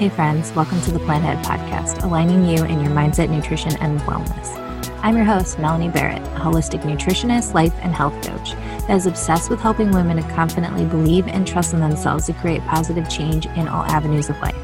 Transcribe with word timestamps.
Hey, 0.00 0.08
friends, 0.08 0.50
welcome 0.52 0.80
to 0.80 0.92
the 0.92 0.98
Plant 1.00 1.24
Ahead 1.24 1.44
Podcast, 1.44 2.02
aligning 2.02 2.46
you 2.46 2.64
in 2.64 2.80
your 2.80 2.90
mindset, 2.90 3.28
nutrition, 3.28 3.76
and 3.82 4.00
wellness. 4.00 4.48
I'm 5.02 5.14
your 5.14 5.26
host, 5.26 5.58
Melanie 5.58 5.90
Barrett, 5.90 6.22
a 6.22 6.40
holistic 6.40 6.80
nutritionist, 6.84 7.52
life, 7.52 7.74
and 7.82 7.94
health 7.94 8.14
coach 8.26 8.52
that 8.86 8.96
is 8.96 9.04
obsessed 9.04 9.50
with 9.50 9.60
helping 9.60 9.90
women 9.90 10.16
to 10.16 10.22
confidently 10.34 10.86
believe 10.86 11.28
and 11.28 11.46
trust 11.46 11.74
in 11.74 11.80
themselves 11.80 12.24
to 12.24 12.32
create 12.32 12.62
positive 12.62 13.10
change 13.10 13.44
in 13.44 13.68
all 13.68 13.84
avenues 13.90 14.30
of 14.30 14.40
life. 14.40 14.54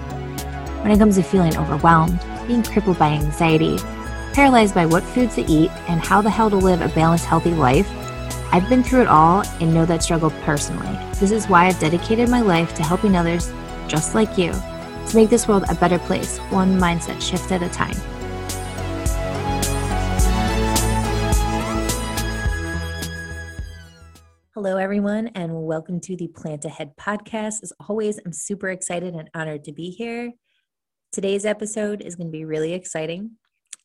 When 0.80 0.90
it 0.90 0.98
comes 0.98 1.16
to 1.16 1.22
feeling 1.22 1.54
overwhelmed, 1.58 2.18
being 2.46 2.62
crippled 2.62 2.98
by 2.98 3.08
anxiety, 3.08 3.76
paralyzed 4.32 4.74
by 4.74 4.86
what 4.86 5.02
foods 5.02 5.34
to 5.34 5.42
eat, 5.42 5.70
and 5.86 6.00
how 6.00 6.22
the 6.22 6.30
hell 6.30 6.48
to 6.48 6.56
live 6.56 6.80
a 6.80 6.88
balanced, 6.94 7.26
healthy 7.26 7.52
life, 7.52 7.90
I've 8.54 8.70
been 8.70 8.82
through 8.82 9.02
it 9.02 9.08
all 9.08 9.42
and 9.60 9.74
know 9.74 9.84
that 9.84 10.02
struggle 10.02 10.30
personally. 10.46 10.96
This 11.20 11.30
is 11.30 11.46
why 11.46 11.66
I've 11.66 11.78
dedicated 11.78 12.30
my 12.30 12.40
life 12.40 12.72
to 12.76 12.82
helping 12.82 13.14
others 13.14 13.52
just 13.86 14.14
like 14.14 14.38
you 14.38 14.54
to 15.08 15.16
make 15.16 15.30
this 15.30 15.46
world 15.46 15.64
a 15.68 15.74
better 15.76 15.98
place, 16.00 16.38
one 16.50 16.78
mindset 16.78 17.20
shift 17.22 17.52
at 17.52 17.62
a 17.62 17.68
time. 17.68 17.94
Hello, 24.54 24.78
everyone, 24.78 25.28
and 25.28 25.52
welcome 25.54 26.00
to 26.00 26.16
the 26.16 26.28
Plant 26.28 26.64
Ahead 26.64 26.96
podcast. 26.96 27.62
As 27.62 27.72
always, 27.88 28.18
I'm 28.24 28.32
super 28.32 28.70
excited 28.70 29.14
and 29.14 29.30
honored 29.34 29.64
to 29.64 29.72
be 29.72 29.90
here. 29.90 30.32
Today's 31.12 31.44
episode 31.44 32.00
is 32.00 32.16
going 32.16 32.28
to 32.28 32.32
be 32.32 32.44
really 32.44 32.72
exciting. 32.72 33.32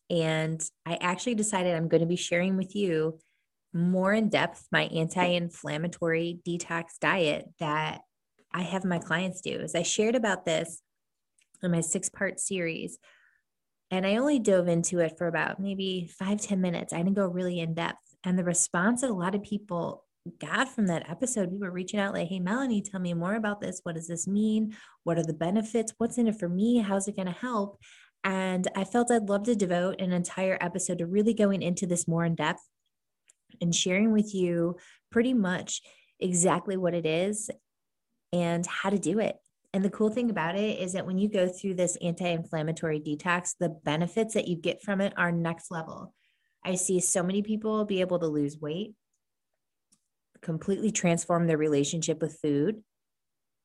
And 0.09 0.61
I 0.85 0.97
actually 1.01 1.35
decided 1.35 1.75
I'm 1.75 1.87
going 1.87 2.01
to 2.01 2.07
be 2.07 2.15
sharing 2.15 2.57
with 2.57 2.75
you 2.75 3.19
more 3.73 4.13
in 4.13 4.29
depth 4.29 4.65
my 4.71 4.83
anti 4.83 5.23
inflammatory 5.23 6.39
detox 6.47 6.99
diet 6.99 7.45
that 7.59 8.01
I 8.53 8.63
have 8.63 8.83
my 8.83 8.99
clients 8.99 9.41
do. 9.41 9.59
As 9.59 9.75
I 9.75 9.83
shared 9.83 10.15
about 10.15 10.45
this 10.45 10.81
in 11.63 11.71
my 11.71 11.81
six 11.81 12.09
part 12.09 12.39
series. 12.39 12.97
And 13.89 14.05
I 14.05 14.15
only 14.15 14.39
dove 14.39 14.67
into 14.67 14.99
it 14.99 15.17
for 15.17 15.27
about 15.27 15.59
maybe 15.59 16.09
five 16.17 16.41
ten 16.41 16.61
minutes. 16.61 16.93
I 16.93 16.97
didn't 16.97 17.15
go 17.15 17.27
really 17.27 17.59
in 17.59 17.73
depth. 17.73 18.15
And 18.23 18.37
the 18.37 18.43
response 18.43 19.01
that 19.01 19.09
a 19.09 19.13
lot 19.13 19.35
of 19.35 19.43
people 19.43 20.05
got 20.39 20.69
from 20.69 20.87
that 20.87 21.09
episode, 21.09 21.51
we 21.51 21.57
were 21.57 21.71
reaching 21.71 21.99
out 21.99 22.13
like, 22.13 22.27
hey, 22.29 22.39
Melanie, 22.39 22.81
tell 22.81 22.99
me 22.99 23.13
more 23.13 23.35
about 23.35 23.59
this. 23.59 23.81
What 23.83 23.95
does 23.95 24.07
this 24.07 24.27
mean? 24.27 24.75
What 25.03 25.17
are 25.17 25.23
the 25.23 25.33
benefits? 25.33 25.93
What's 25.97 26.17
in 26.17 26.27
it 26.27 26.39
for 26.39 26.47
me? 26.47 26.77
How's 26.77 27.07
it 27.07 27.15
going 27.15 27.25
to 27.27 27.31
help? 27.31 27.79
And 28.23 28.67
I 28.75 28.83
felt 28.83 29.11
I'd 29.11 29.29
love 29.29 29.43
to 29.43 29.55
devote 29.55 29.99
an 29.99 30.11
entire 30.11 30.57
episode 30.61 30.99
to 30.99 31.07
really 31.07 31.33
going 31.33 31.63
into 31.63 31.87
this 31.87 32.07
more 32.07 32.23
in 32.23 32.35
depth 32.35 32.61
and 33.59 33.73
sharing 33.73 34.11
with 34.11 34.33
you 34.35 34.77
pretty 35.11 35.33
much 35.33 35.81
exactly 36.19 36.77
what 36.77 36.93
it 36.93 37.07
is 37.07 37.49
and 38.31 38.65
how 38.65 38.91
to 38.91 38.99
do 38.99 39.17
it. 39.19 39.37
And 39.73 39.85
the 39.85 39.89
cool 39.89 40.09
thing 40.09 40.29
about 40.29 40.55
it 40.55 40.79
is 40.79 40.93
that 40.93 41.05
when 41.05 41.17
you 41.17 41.29
go 41.29 41.47
through 41.47 41.75
this 41.75 41.97
anti 42.01 42.27
inflammatory 42.27 42.99
detox, 42.99 43.55
the 43.57 43.69
benefits 43.69 44.33
that 44.33 44.47
you 44.47 44.57
get 44.57 44.81
from 44.81 44.99
it 44.99 45.13
are 45.15 45.31
next 45.31 45.71
level. 45.71 46.13
I 46.63 46.75
see 46.75 46.99
so 46.99 47.23
many 47.23 47.41
people 47.41 47.85
be 47.85 48.01
able 48.01 48.19
to 48.19 48.27
lose 48.27 48.59
weight, 48.59 48.93
completely 50.41 50.91
transform 50.91 51.47
their 51.47 51.57
relationship 51.57 52.21
with 52.21 52.37
food, 52.41 52.83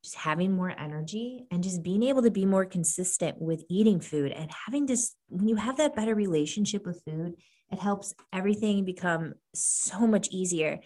just 0.03 0.17
having 0.17 0.55
more 0.55 0.71
energy, 0.71 1.47
and 1.51 1.63
just 1.63 1.83
being 1.83 2.05
able 2.05 2.23
to 2.23 2.31
be 2.31 2.47
more 2.47 2.65
consistent 2.65 3.41
with 3.41 3.65
eating 3.69 4.01
food 4.01 4.31
and 4.31 4.51
having 4.67 4.87
this. 4.87 5.15
When 5.29 5.49
you 5.49 5.57
have 5.57 5.77
that 5.79 5.97
better 5.97 6.15
relationship 6.15 6.87
with 6.87 7.03
food, 7.05 7.35
it 7.73 7.81
helps 7.81 8.15
everything 8.33 8.85
become 8.85 9.35
so 9.55 10.07
much 10.07 10.29
easier. 10.31 10.79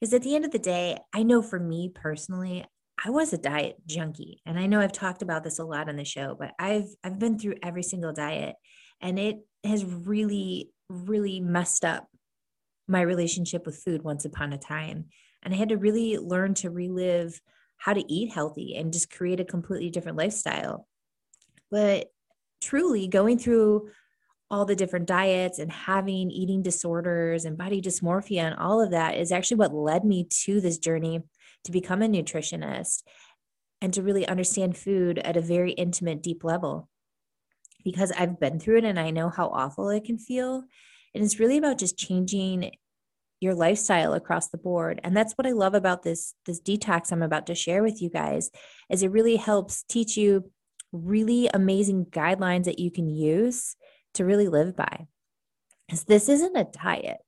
Because 0.00 0.12
at 0.12 0.22
the 0.22 0.34
end 0.34 0.44
of 0.44 0.50
the 0.50 0.58
day, 0.58 0.98
I 1.14 1.22
know 1.22 1.40
for 1.40 1.60
me 1.60 1.90
personally, 1.94 2.66
I 3.04 3.10
was 3.10 3.32
a 3.32 3.38
diet 3.38 3.76
junkie. 3.86 4.40
And 4.46 4.58
I 4.58 4.66
know 4.66 4.80
I've 4.80 4.92
talked 4.92 5.22
about 5.22 5.44
this 5.44 5.58
a 5.58 5.64
lot 5.64 5.88
on 5.88 5.96
the 5.96 6.04
show, 6.04 6.36
but 6.38 6.52
I've 6.58 6.88
I've 7.04 7.18
been 7.18 7.38
through 7.38 7.56
every 7.62 7.82
single 7.82 8.12
diet 8.12 8.56
and 9.00 9.18
it 9.18 9.38
has 9.64 9.84
really 9.84 10.70
really 10.88 11.40
messed 11.40 11.84
up 11.84 12.08
my 12.88 13.00
relationship 13.00 13.66
with 13.66 13.82
food 13.82 14.02
once 14.02 14.24
upon 14.24 14.52
a 14.52 14.58
time. 14.58 15.06
And 15.42 15.52
I 15.52 15.56
had 15.56 15.70
to 15.70 15.76
really 15.76 16.18
learn 16.18 16.54
to 16.54 16.70
relive 16.70 17.40
how 17.76 17.92
to 17.92 18.12
eat 18.12 18.32
healthy 18.32 18.76
and 18.76 18.92
just 18.92 19.10
create 19.10 19.40
a 19.40 19.44
completely 19.44 19.90
different 19.90 20.18
lifestyle. 20.18 20.86
But 21.70 22.06
truly 22.60 23.08
going 23.08 23.38
through 23.38 23.90
all 24.50 24.64
the 24.64 24.76
different 24.76 25.06
diets 25.06 25.58
and 25.58 25.70
having 25.70 26.30
eating 26.30 26.62
disorders 26.62 27.44
and 27.44 27.58
body 27.58 27.82
dysmorphia 27.82 28.42
and 28.42 28.54
all 28.54 28.80
of 28.80 28.92
that 28.92 29.16
is 29.16 29.32
actually 29.32 29.56
what 29.56 29.74
led 29.74 30.04
me 30.04 30.26
to 30.30 30.60
this 30.60 30.78
journey 30.78 31.20
to 31.66 31.72
become 31.72 32.02
a 32.02 32.08
nutritionist 32.08 33.02
and 33.80 33.92
to 33.94 34.02
really 34.02 34.26
understand 34.26 34.76
food 34.76 35.18
at 35.18 35.36
a 35.36 35.42
very 35.42 35.72
intimate, 35.72 36.22
deep 36.22 36.42
level. 36.42 36.88
Because 37.84 38.10
I've 38.12 38.40
been 38.40 38.58
through 38.58 38.78
it 38.78 38.84
and 38.84 38.98
I 38.98 39.10
know 39.10 39.28
how 39.28 39.48
awful 39.48 39.90
it 39.90 40.04
can 40.04 40.18
feel. 40.18 40.64
And 41.14 41.22
it's 41.22 41.38
really 41.38 41.58
about 41.58 41.78
just 41.78 41.98
changing 41.98 42.72
your 43.40 43.54
lifestyle 43.54 44.14
across 44.14 44.48
the 44.48 44.56
board 44.56 44.98
and 45.04 45.14
that's 45.14 45.34
what 45.34 45.46
i 45.46 45.52
love 45.52 45.74
about 45.74 46.02
this 46.02 46.34
this 46.46 46.60
detox 46.60 47.12
i'm 47.12 47.22
about 47.22 47.46
to 47.46 47.54
share 47.54 47.82
with 47.82 48.00
you 48.00 48.08
guys 48.08 48.50
is 48.88 49.02
it 49.02 49.10
really 49.10 49.36
helps 49.36 49.82
teach 49.82 50.16
you 50.16 50.50
really 50.92 51.48
amazing 51.52 52.06
guidelines 52.06 52.64
that 52.64 52.78
you 52.78 52.90
can 52.90 53.10
use 53.10 53.76
to 54.14 54.24
really 54.24 54.48
live 54.48 54.74
by 54.74 55.06
because 55.86 56.04
this 56.04 56.28
isn't 56.30 56.56
a 56.56 56.64
diet 56.64 57.18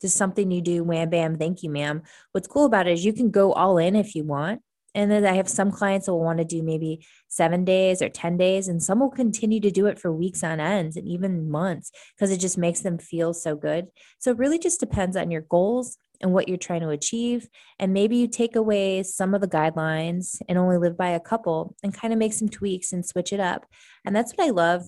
just 0.00 0.16
something 0.16 0.50
you 0.50 0.60
do, 0.60 0.84
wham 0.84 1.10
bam, 1.10 1.36
thank 1.36 1.62
you, 1.62 1.70
ma'am. 1.70 2.02
What's 2.32 2.48
cool 2.48 2.66
about 2.66 2.86
it 2.86 2.92
is 2.92 3.04
you 3.04 3.12
can 3.12 3.30
go 3.30 3.52
all 3.52 3.78
in 3.78 3.96
if 3.96 4.14
you 4.14 4.24
want. 4.24 4.62
And 4.94 5.10
then 5.10 5.26
I 5.26 5.34
have 5.34 5.48
some 5.48 5.70
clients 5.70 6.06
that 6.06 6.12
will 6.12 6.24
want 6.24 6.38
to 6.38 6.44
do 6.44 6.62
maybe 6.62 7.06
seven 7.28 7.64
days 7.64 8.00
or 8.00 8.08
10 8.08 8.36
days, 8.36 8.68
and 8.68 8.82
some 8.82 9.00
will 9.00 9.10
continue 9.10 9.60
to 9.60 9.70
do 9.70 9.86
it 9.86 9.98
for 9.98 10.10
weeks 10.10 10.42
on 10.42 10.60
ends 10.60 10.96
and 10.96 11.06
even 11.06 11.50
months 11.50 11.92
because 12.16 12.30
it 12.30 12.38
just 12.40 12.58
makes 12.58 12.80
them 12.80 12.98
feel 12.98 13.34
so 13.34 13.54
good. 13.54 13.86
So 14.18 14.30
it 14.30 14.38
really 14.38 14.58
just 14.58 14.80
depends 14.80 15.16
on 15.16 15.30
your 15.30 15.42
goals 15.42 15.98
and 16.20 16.32
what 16.32 16.48
you're 16.48 16.56
trying 16.56 16.80
to 16.80 16.88
achieve. 16.88 17.48
And 17.78 17.92
maybe 17.92 18.16
you 18.16 18.28
take 18.28 18.56
away 18.56 19.02
some 19.02 19.34
of 19.34 19.40
the 19.40 19.48
guidelines 19.48 20.40
and 20.48 20.58
only 20.58 20.78
live 20.78 20.96
by 20.96 21.10
a 21.10 21.20
couple 21.20 21.76
and 21.82 21.94
kind 21.94 22.12
of 22.12 22.18
make 22.18 22.32
some 22.32 22.48
tweaks 22.48 22.92
and 22.92 23.06
switch 23.06 23.32
it 23.32 23.40
up. 23.40 23.66
And 24.04 24.16
that's 24.16 24.32
what 24.32 24.46
I 24.46 24.50
love 24.50 24.84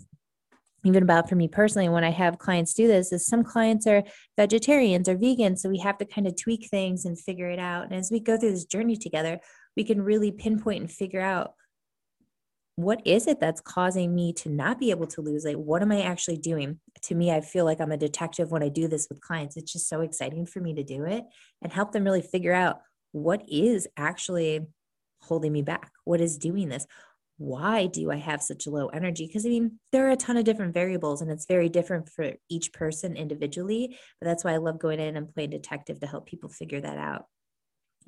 even 0.85 1.03
about 1.03 1.29
for 1.29 1.37
me 1.37 1.49
personally 1.49 1.89
when 1.89 2.05
i 2.05 2.11
have 2.11 2.39
clients 2.39 2.75
do 2.75 2.87
this 2.87 3.13
is 3.13 3.27
some 3.27 3.45
clients 3.45 3.87
are 3.87 4.03
vegetarians 4.37 5.09
or 5.09 5.17
vegans 5.17 5.59
so 5.59 5.69
we 5.69 5.79
have 5.79 5.99
to 5.99 6.05
kind 6.05 6.27
of 6.27 6.37
tweak 6.37 6.69
things 6.69 7.05
and 7.05 7.19
figure 7.19 7.51
it 7.51 7.59
out. 7.59 7.85
And 7.85 7.95
as 7.95 8.11
we 8.11 8.21
go 8.21 8.37
through 8.37 8.53
this 8.53 8.65
journey 8.65 8.97
together 8.97 9.41
we 9.77 9.85
can 9.85 10.03
really 10.03 10.33
pinpoint 10.33 10.81
and 10.81 10.91
figure 10.91 11.21
out 11.21 11.55
what 12.77 13.03
is 13.07 13.27
it 13.27 13.41
that's 13.41 13.61
causing 13.61 14.15
me 14.15 14.33
to 14.33 14.49
not 14.49 14.79
be 14.79 14.91
able 14.91 15.07
to 15.07 15.21
lose 15.21 15.45
like 15.45 15.57
what 15.57 15.83
am 15.83 15.93
i 15.93 16.03
actually 16.03 16.39
doing? 16.39 16.81
To 17.03 17.15
me 17.15 17.31
i 17.31 17.41
feel 17.41 17.65
like 17.65 17.81
i'm 17.81 17.93
a 17.93 17.97
detective 17.97 18.51
when 18.51 18.63
i 18.63 18.69
do 18.69 18.89
this 18.89 19.09
with 19.09 19.21
clients. 19.21 19.57
It's 19.57 19.73
just 19.73 19.89
so 19.89 20.01
exciting 20.01 20.47
for 20.47 20.61
me 20.61 20.75
to 20.75 20.83
do 20.83 21.05
it 21.05 21.25
and 21.63 21.73
help 21.73 21.93
them 21.93 22.05
really 22.05 22.23
figure 22.23 22.55
out 22.55 22.81
what 23.13 23.43
is 23.49 23.89
actually 23.97 24.67
holding 25.23 25.53
me 25.53 25.61
back 25.61 25.93
what 26.05 26.21
is 26.21 26.39
doing 26.39 26.69
this 26.69 26.87
why 27.41 27.87
do 27.87 28.11
I 28.11 28.17
have 28.17 28.43
such 28.43 28.67
a 28.67 28.71
low 28.71 28.89
energy? 28.89 29.27
Because 29.27 29.47
I 29.47 29.49
mean, 29.49 29.79
there 29.93 30.07
are 30.07 30.11
a 30.11 30.17
ton 30.17 30.37
of 30.37 30.45
different 30.45 30.75
variables 30.75 31.23
and 31.23 31.31
it's 31.31 31.47
very 31.47 31.71
different 31.71 32.11
for 32.11 32.35
each 32.51 32.71
person 32.75 33.17
individually. 33.17 33.97
But 34.21 34.29
that's 34.29 34.45
why 34.45 34.53
I 34.53 34.59
love 34.59 34.79
going 34.79 35.01
in 35.01 35.17
and 35.17 35.33
playing 35.33 35.49
detective 35.49 36.01
to 36.01 36.07
help 36.07 36.27
people 36.27 36.51
figure 36.51 36.83
that 36.83 36.99
out. 36.99 37.25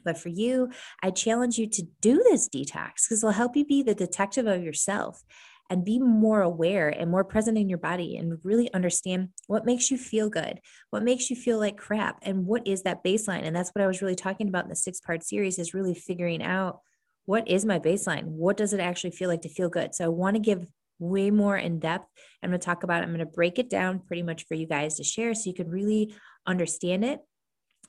But 0.04 0.19
for 0.19 0.28
you, 0.28 0.69
I 1.03 1.12
challenge 1.12 1.56
you 1.56 1.66
to 1.66 1.82
do 2.03 2.16
this 2.19 2.47
detox 2.47 3.06
because 3.09 3.22
it'll 3.22 3.31
help 3.31 3.56
you 3.56 3.65
be 3.65 3.82
the 3.82 3.94
detective 3.94 4.47
of 4.47 4.62
yourself 4.62 5.22
and 5.71 5.82
be 5.82 5.98
more 5.98 6.42
aware 6.42 6.91
and 6.91 7.10
more 7.10 7.25
present 7.25 7.56
in 7.56 7.71
your 7.71 7.78
body 7.78 8.19
and 8.19 8.38
really 8.44 8.71
understand 8.75 9.31
what 9.47 9.65
makes 9.65 9.91
you 9.91 9.97
feel 9.97 10.28
good, 10.28 10.60
what 10.91 11.03
makes 11.03 11.31
you 11.31 11.37
feel 11.37 11.59
like 11.59 11.78
crap, 11.78 12.19
and 12.21 12.44
what 12.44 12.66
is 12.66 12.82
that 12.82 13.03
baseline. 13.03 13.47
And 13.47 13.56
that's 13.56 13.71
what 13.71 13.83
I 13.83 13.86
was 13.86 14.03
really 14.03 14.15
talking 14.15 14.48
about 14.48 14.65
in 14.65 14.68
the 14.68 14.77
six 14.77 15.01
part 15.01 15.24
series 15.24 15.59
is 15.59 15.72
really 15.72 15.95
figuring 15.95 16.42
out 16.42 16.80
what 17.27 17.48
is 17.48 17.65
my 17.65 17.78
baseline? 17.78 18.24
What 18.24 18.57
does 18.57 18.72
it 18.72 18.80
actually 18.80 19.13
feel 19.13 19.28
like 19.28 19.42
to 19.42 19.48
feel 19.48 19.69
good? 19.69 19.95
So 19.95 20.04
I 20.04 20.09
want 20.09 20.34
to 20.36 20.41
give 20.41 20.66
way 20.98 21.30
more 21.30 21.57
in 21.57 21.78
depth. 21.78 22.07
I'm 22.42 22.51
going 22.51 22.60
to 22.60 22.65
talk 22.65 22.83
about, 22.83 23.03
I'm 23.03 23.10
going 23.10 23.21
to 23.21 23.27
break 23.27 23.59
it 23.59 23.71
down 23.71 24.01
pretty 24.01 24.22
much 24.22 24.47
for 24.47 24.54
you 24.54 24.66
guys 24.66 24.97
to 24.97 25.04
share 25.04 25.34
so 25.34 25.48
you 25.48 25.54
can 25.54 25.69
really 25.69 26.15
understand 26.47 27.04
it. 27.04 27.21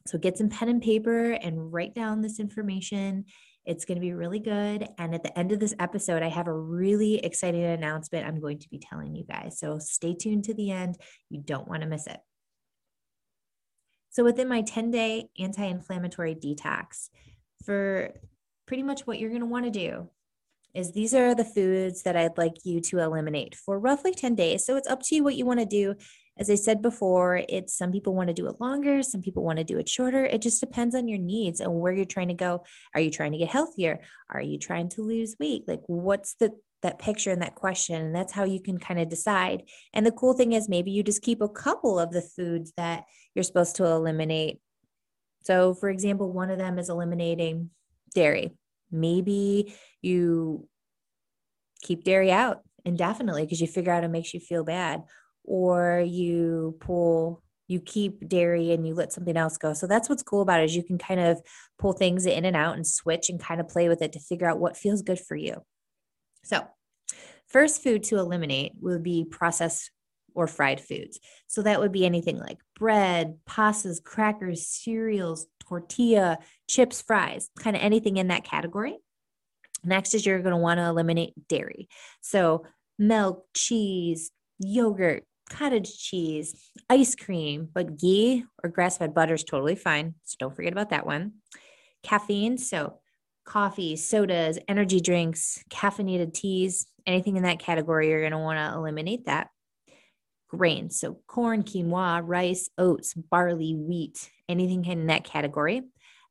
So 0.07 0.17
get 0.17 0.37
some 0.37 0.49
pen 0.49 0.69
and 0.69 0.81
paper 0.81 1.31
and 1.31 1.71
write 1.71 1.95
down 1.95 2.21
this 2.21 2.39
information. 2.39 3.25
It's 3.65 3.85
going 3.85 3.95
to 3.95 4.01
be 4.01 4.13
really 4.13 4.39
good. 4.39 4.87
And 4.97 5.15
at 5.15 5.23
the 5.23 5.37
end 5.37 5.51
of 5.51 5.59
this 5.59 5.73
episode, 5.79 6.21
I 6.21 6.27
have 6.27 6.47
a 6.47 6.53
really 6.53 7.19
exciting 7.19 7.63
announcement 7.63 8.27
I'm 8.27 8.41
going 8.41 8.59
to 8.59 8.69
be 8.69 8.79
telling 8.79 9.15
you 9.15 9.23
guys. 9.23 9.59
So 9.59 9.79
stay 9.79 10.13
tuned 10.13 10.43
to 10.45 10.53
the 10.53 10.71
end. 10.71 10.97
You 11.29 11.41
don't 11.41 11.67
want 11.67 11.81
to 11.83 11.87
miss 11.87 12.07
it. 12.07 12.19
So 14.09 14.23
within 14.23 14.49
my 14.49 14.61
10 14.61 14.91
day 14.91 15.29
anti 15.39 15.63
inflammatory 15.63 16.35
detox, 16.35 17.09
for 17.65 18.13
pretty 18.65 18.83
much 18.83 19.05
what 19.05 19.19
you're 19.19 19.29
going 19.29 19.41
to 19.41 19.47
want 19.47 19.65
to 19.65 19.71
do 19.71 20.09
is 20.73 20.91
these 20.91 21.13
are 21.13 21.35
the 21.35 21.45
foods 21.45 22.03
that 22.03 22.15
I'd 22.15 22.37
like 22.37 22.65
you 22.65 22.81
to 22.81 22.99
eliminate 22.99 23.55
for 23.55 23.79
roughly 23.79 24.11
10 24.11 24.35
days. 24.35 24.65
So 24.65 24.75
it's 24.75 24.87
up 24.87 25.01
to 25.03 25.15
you 25.15 25.23
what 25.23 25.35
you 25.35 25.45
want 25.45 25.59
to 25.59 25.65
do. 25.65 25.95
As 26.35 26.49
I 26.49 26.55
said 26.55 26.81
before, 26.81 27.43
it's 27.47 27.77
some 27.77 27.91
people 27.91 28.15
want 28.15 28.29
to 28.29 28.33
do 28.33 28.47
it 28.47 28.59
longer, 28.59 29.03
some 29.03 29.21
people 29.21 29.43
want 29.43 29.59
to 29.59 29.63
do 29.63 29.77
it 29.77 29.87
shorter. 29.87 30.25
It 30.25 30.41
just 30.41 30.59
depends 30.59 30.95
on 30.95 31.07
your 31.07 31.19
needs 31.19 31.59
and 31.59 31.79
where 31.79 31.93
you're 31.93 32.05
trying 32.05 32.29
to 32.29 32.33
go. 32.33 32.63
Are 32.95 33.01
you 33.01 33.11
trying 33.11 33.33
to 33.33 33.37
get 33.37 33.49
healthier? 33.49 33.99
Are 34.31 34.41
you 34.41 34.57
trying 34.57 34.89
to 34.89 35.03
lose 35.03 35.35
weight? 35.39 35.67
Like 35.67 35.81
what's 35.85 36.33
the 36.35 36.51
that 36.81 36.99
picture 36.99 37.31
and 37.31 37.41
that 37.41 37.55
question 37.55 37.95
and 37.95 38.13
that's 38.13 38.33
how 38.33 38.43
you 38.43 38.61
can 38.61 38.77
kind 38.77 38.99
of 38.99 39.07
decide 39.07 39.63
and 39.93 40.05
the 40.05 40.11
cool 40.11 40.33
thing 40.33 40.51
is 40.51 40.67
maybe 40.67 40.91
you 40.91 41.01
just 41.01 41.21
keep 41.21 41.41
a 41.41 41.47
couple 41.47 41.97
of 41.97 42.11
the 42.11 42.21
foods 42.21 42.73
that 42.75 43.05
you're 43.33 43.41
supposed 43.41 43.77
to 43.77 43.85
eliminate 43.85 44.59
so 45.43 45.73
for 45.73 45.89
example 45.89 46.29
one 46.29 46.51
of 46.51 46.59
them 46.59 46.77
is 46.77 46.89
eliminating 46.89 47.69
dairy. 48.13 48.51
Maybe 48.91 49.73
you 50.01 50.67
keep 51.81 52.03
dairy 52.03 52.31
out 52.31 52.61
indefinitely 52.85 53.43
because 53.43 53.61
you 53.61 53.67
figure 53.67 53.91
out 53.91 54.03
it 54.03 54.09
makes 54.09 54.33
you 54.33 54.39
feel 54.39 54.63
bad 54.63 55.03
or 55.43 56.03
you 56.05 56.77
pull 56.79 57.43
you 57.67 57.79
keep 57.79 58.27
dairy 58.27 58.71
and 58.71 58.85
you 58.85 58.93
let 58.93 59.13
something 59.13 59.37
else 59.37 59.57
go. 59.57 59.73
So 59.73 59.87
that's 59.87 60.09
what's 60.09 60.21
cool 60.21 60.41
about 60.41 60.59
it 60.59 60.65
is 60.65 60.75
you 60.75 60.83
can 60.83 60.97
kind 60.97 61.19
of 61.19 61.41
pull 61.79 61.93
things 61.93 62.25
in 62.25 62.45
and 62.45 62.55
out 62.55 62.75
and 62.75 62.85
switch 62.85 63.29
and 63.29 63.39
kind 63.39 63.61
of 63.61 63.69
play 63.69 63.87
with 63.87 64.01
it 64.01 64.13
to 64.13 64.19
figure 64.19 64.47
out 64.47 64.59
what 64.59 64.77
feels 64.77 65.01
good 65.01 65.19
for 65.19 65.35
you. 65.35 65.63
So 66.43 66.67
first 67.47 67.81
food 67.81 68.03
to 68.03 68.17
eliminate 68.17 68.73
would 68.81 69.01
be 69.01 69.25
processed 69.29 69.91
or 70.35 70.47
fried 70.47 70.81
foods. 70.81 71.19
So 71.47 71.61
that 71.61 71.79
would 71.79 71.91
be 71.91 72.05
anything 72.05 72.37
like 72.37 72.57
bread 72.77 73.37
pastas 73.47 74.03
crackers 74.03 74.67
cereals 74.67 75.45
tortilla 75.73 76.37
chips 76.67 77.01
fries 77.01 77.49
kind 77.59 77.75
of 77.75 77.81
anything 77.81 78.17
in 78.17 78.27
that 78.27 78.43
category 78.43 78.97
Next 79.83 80.13
is 80.13 80.25
you're 80.25 80.39
going 80.39 80.55
to 80.55 80.57
want 80.57 80.79
to 80.79 80.85
eliminate 80.85 81.33
dairy. 81.47 81.89
So, 82.21 82.65
milk, 82.97 83.45
cheese, 83.53 84.31
yogurt, 84.59 85.23
cottage 85.49 85.97
cheese, 85.97 86.69
ice 86.89 87.15
cream, 87.15 87.67
but 87.73 87.99
ghee 87.99 88.45
or 88.63 88.69
grass 88.69 88.97
fed 88.97 89.13
butter 89.13 89.33
is 89.33 89.43
totally 89.43 89.75
fine. 89.75 90.15
So, 90.23 90.35
don't 90.39 90.55
forget 90.55 90.71
about 90.71 90.91
that 90.91 91.05
one. 91.05 91.33
Caffeine. 92.01 92.57
So, 92.57 92.99
coffee, 93.45 93.97
sodas, 93.97 94.57
energy 94.67 95.01
drinks, 95.01 95.61
caffeinated 95.69 96.33
teas, 96.33 96.87
anything 97.05 97.35
in 97.35 97.43
that 97.43 97.59
category, 97.59 98.09
you're 98.09 98.21
going 98.21 98.31
to 98.31 98.37
want 98.37 98.57
to 98.57 98.77
eliminate 98.77 99.25
that. 99.25 99.49
Grains. 100.55 100.99
So, 100.99 101.19
corn, 101.27 101.63
quinoa, 101.63 102.21
rice, 102.23 102.69
oats, 102.77 103.13
barley, 103.13 103.75
wheat, 103.75 104.29
anything 104.47 104.85
in 104.85 105.07
that 105.07 105.23
category. 105.23 105.81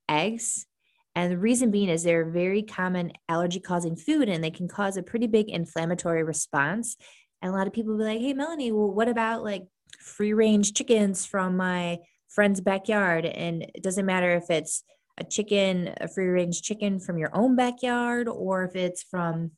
Eggs, 0.08 0.66
and 1.14 1.30
the 1.30 1.38
reason 1.38 1.70
being 1.70 1.88
is 1.88 2.02
they're 2.02 2.28
very 2.28 2.62
common 2.62 3.12
allergy 3.28 3.60
causing 3.60 3.96
food 3.96 4.28
and 4.28 4.42
they 4.42 4.50
can 4.50 4.68
cause 4.68 4.96
a 4.96 5.02
pretty 5.02 5.26
big 5.26 5.50
inflammatory 5.50 6.22
response. 6.22 6.96
And 7.42 7.52
a 7.52 7.54
lot 7.54 7.66
of 7.66 7.72
people 7.72 7.92
will 7.92 7.98
be 7.98 8.04
like, 8.04 8.20
hey, 8.20 8.32
Melanie, 8.32 8.72
well, 8.72 8.90
what 8.90 9.08
about 9.08 9.44
like 9.44 9.64
free 10.00 10.32
range 10.32 10.72
chickens 10.72 11.26
from 11.26 11.56
my 11.56 11.98
friend's 12.28 12.60
backyard? 12.60 13.26
And 13.26 13.62
it 13.74 13.82
doesn't 13.82 14.06
matter 14.06 14.30
if 14.36 14.48
it's 14.48 14.84
a 15.18 15.24
chicken, 15.24 15.92
a 16.00 16.08
free 16.08 16.28
range 16.28 16.62
chicken 16.62 16.98
from 16.98 17.18
your 17.18 17.34
own 17.36 17.56
backyard, 17.56 18.26
or 18.26 18.64
if 18.64 18.74
it's 18.74 19.02
from 19.02 19.50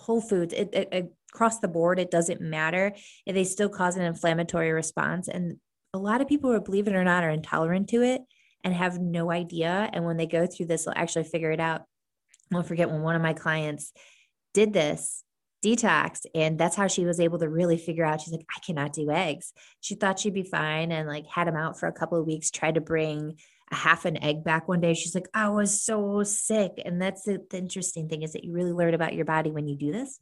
Whole 0.00 0.20
Foods, 0.20 0.54
it, 0.54 0.70
it, 0.72 1.12
across 1.32 1.60
the 1.60 1.68
board, 1.68 1.98
it 1.98 2.10
doesn't 2.10 2.40
matter. 2.40 2.94
If 3.26 3.34
they 3.34 3.44
still 3.44 3.68
cause 3.68 3.96
an 3.96 4.02
inflammatory 4.02 4.72
response. 4.72 5.28
And 5.28 5.58
a 5.92 5.98
lot 5.98 6.20
of 6.20 6.28
people, 6.28 6.58
believe 6.60 6.88
it 6.88 6.94
or 6.94 7.04
not, 7.04 7.22
are 7.22 7.30
intolerant 7.30 7.88
to 7.90 8.02
it 8.02 8.22
and 8.64 8.74
have 8.74 8.98
no 8.98 9.30
idea. 9.30 9.90
And 9.92 10.04
when 10.04 10.16
they 10.16 10.26
go 10.26 10.46
through 10.46 10.66
this, 10.66 10.84
they'll 10.84 10.94
actually 10.96 11.24
figure 11.24 11.50
it 11.50 11.60
out. 11.60 11.82
i 12.50 12.54
won't 12.54 12.66
forget 12.66 12.90
when 12.90 13.02
one 13.02 13.16
of 13.16 13.22
my 13.22 13.34
clients 13.34 13.92
did 14.54 14.72
this 14.72 15.22
detox 15.64 16.24
and 16.34 16.58
that's 16.58 16.76
how 16.76 16.86
she 16.86 17.04
was 17.04 17.20
able 17.20 17.38
to 17.38 17.48
really 17.48 17.76
figure 17.76 18.04
out 18.04 18.20
she's 18.20 18.32
like 18.32 18.46
i 18.56 18.58
cannot 18.60 18.94
do 18.94 19.10
eggs 19.10 19.52
she 19.80 19.94
thought 19.94 20.18
she'd 20.18 20.32
be 20.32 20.42
fine 20.42 20.90
and 20.90 21.06
like 21.06 21.26
had 21.26 21.46
them 21.46 21.56
out 21.56 21.78
for 21.78 21.86
a 21.86 21.92
couple 21.92 22.18
of 22.18 22.26
weeks 22.26 22.50
tried 22.50 22.76
to 22.76 22.80
bring 22.80 23.36
half 23.70 24.04
an 24.04 24.22
egg 24.22 24.42
back 24.42 24.66
one 24.66 24.80
day 24.80 24.94
she's 24.94 25.14
like 25.14 25.28
i 25.32 25.48
was 25.48 25.82
so 25.82 26.22
sick. 26.22 26.72
And 26.84 27.00
that's 27.00 27.22
the, 27.22 27.38
the 27.50 27.58
interesting 27.58 28.08
thing 28.08 28.22
is 28.22 28.32
that 28.32 28.44
you 28.44 28.52
really 28.52 28.72
learn 28.72 28.94
about 28.94 29.14
your 29.14 29.24
body 29.24 29.50
when 29.50 29.68
you 29.68 29.76
do 29.76 29.92
this. 29.92 30.20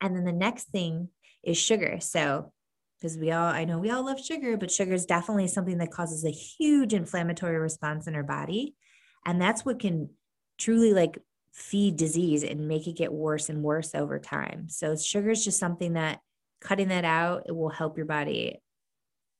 And 0.00 0.14
then 0.14 0.24
the 0.24 0.32
next 0.32 0.68
thing 0.68 1.08
is 1.42 1.58
sugar. 1.58 1.98
So 2.00 2.52
because 2.98 3.16
we 3.16 3.30
all 3.30 3.46
i 3.46 3.64
know 3.64 3.78
we 3.78 3.90
all 3.90 4.04
love 4.04 4.18
sugar 4.20 4.56
but 4.56 4.72
sugar 4.72 4.92
is 4.92 5.06
definitely 5.06 5.46
something 5.46 5.78
that 5.78 5.92
causes 5.92 6.24
a 6.24 6.30
huge 6.30 6.92
inflammatory 6.92 7.58
response 7.58 8.06
in 8.06 8.14
our 8.14 8.22
body. 8.22 8.74
And 9.26 9.40
that's 9.40 9.64
what 9.64 9.80
can 9.80 10.10
truly 10.56 10.92
like 10.92 11.18
feed 11.52 11.96
disease 11.96 12.44
and 12.44 12.68
make 12.68 12.86
it 12.86 12.96
get 12.96 13.12
worse 13.12 13.48
and 13.48 13.62
worse 13.62 13.94
over 13.94 14.18
time. 14.18 14.68
So 14.68 14.96
sugar 14.96 15.30
is 15.30 15.44
just 15.44 15.58
something 15.58 15.94
that 15.94 16.20
cutting 16.60 16.88
that 16.88 17.04
out 17.04 17.44
it 17.46 17.52
will 17.52 17.68
help 17.68 17.96
your 17.96 18.06
body 18.06 18.60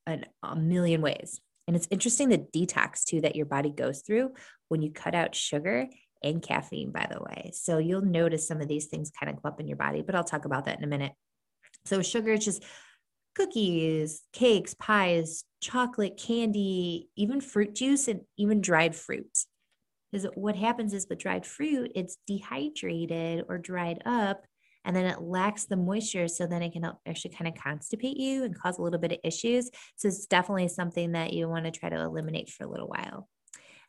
in 0.07 0.25
a 0.43 0.57
million 0.57 1.01
ways 1.01 1.41
and 1.69 1.77
it's 1.77 1.87
interesting 1.91 2.29
the 2.29 2.39
detox 2.39 3.05
too 3.05 3.21
that 3.21 3.37
your 3.37 3.47
body 3.47 3.71
goes 3.71 4.01
through 4.01 4.33
when 4.69 4.83
you 4.83 4.91
cut 4.91 5.15
out 5.15 5.37
sugar 5.37 5.87
and 6.25 6.43
caffeine 6.43 6.91
by 6.91 7.07
the 7.09 7.23
way 7.23 7.53
so 7.55 7.79
you'll 7.79 8.03
notice 8.03 8.49
some 8.49 8.61
of 8.61 8.67
these 8.67 8.87
things 8.87 9.13
kind 9.13 9.31
of 9.31 9.41
come 9.41 9.53
up 9.53 9.61
in 9.61 9.69
your 9.69 9.77
body 9.77 10.03
but 10.03 10.17
i'll 10.17 10.25
talk 10.25 10.45
about 10.45 10.65
that 10.65 10.79
in 10.79 10.85
a 10.85 10.89
minute 10.89 11.13
so 11.85 12.03
sugar 12.03 12.33
is 12.33 12.45
just 12.45 12.65
cookies, 13.39 14.23
cakes, 14.33 14.75
pies, 14.75 15.45
chocolate, 15.61 16.17
candy, 16.17 17.09
even 17.15 17.41
fruit 17.41 17.75
juice, 17.75 18.09
and 18.09 18.23
even 18.37 18.61
dried 18.61 18.97
fruit. 18.97 19.39
Because 20.11 20.27
what 20.35 20.57
happens 20.57 20.93
is 20.93 21.07
with 21.09 21.21
dried 21.21 21.47
fruit, 21.47 21.93
it's 21.95 22.17
dehydrated 22.27 23.45
or 23.49 23.59
dried 23.59 24.03
up, 24.05 24.45
and 24.85 24.95
then 24.95 25.07
it 25.07 25.21
lacks 25.21 25.65
the 25.65 25.77
moisture. 25.77 26.29
So 26.29 26.47
then 26.47 26.63
it 26.63 26.73
can 26.73 26.91
actually 27.07 27.35
kind 27.35 27.49
of 27.49 27.55
constipate 27.55 28.17
you 28.17 28.45
and 28.45 28.59
cause 28.59 28.79
a 28.79 28.83
little 28.83 28.99
bit 28.99 29.13
of 29.13 29.19
issues. 29.25 29.71
So 29.97 30.09
it's 30.09 30.27
definitely 30.27 30.69
something 30.69 31.13
that 31.13 31.33
you 31.33 31.49
want 31.49 31.65
to 31.65 31.71
try 31.71 31.89
to 31.89 32.01
eliminate 32.01 32.49
for 32.49 32.65
a 32.65 32.71
little 32.71 32.89
while. 32.89 33.29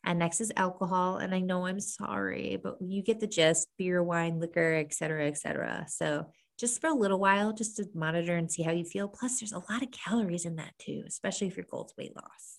And 0.04 0.18
next 0.18 0.40
is 0.40 0.52
alcohol. 0.56 1.18
And 1.18 1.34
I 1.34 1.40
know 1.40 1.66
I'm 1.66 1.80
sorry, 1.80 2.58
but 2.62 2.76
you 2.80 3.02
get 3.02 3.20
the 3.20 3.26
gist 3.26 3.68
beer, 3.78 4.02
wine, 4.02 4.40
liquor, 4.40 4.74
et 4.74 4.92
cetera, 4.92 5.26
et 5.26 5.38
cetera. 5.38 5.86
So 5.88 6.26
just 6.58 6.80
for 6.80 6.88
a 6.88 6.94
little 6.94 7.18
while, 7.18 7.52
just 7.52 7.76
to 7.76 7.86
monitor 7.94 8.36
and 8.36 8.50
see 8.50 8.62
how 8.62 8.72
you 8.72 8.84
feel. 8.84 9.08
Plus, 9.08 9.40
there's 9.40 9.52
a 9.52 9.62
lot 9.70 9.82
of 9.82 9.90
calories 9.90 10.44
in 10.44 10.56
that 10.56 10.74
too, 10.78 11.04
especially 11.06 11.46
if 11.46 11.56
your 11.56 11.66
goal 11.70 11.86
is 11.86 11.94
weight 11.96 12.14
loss. 12.14 12.58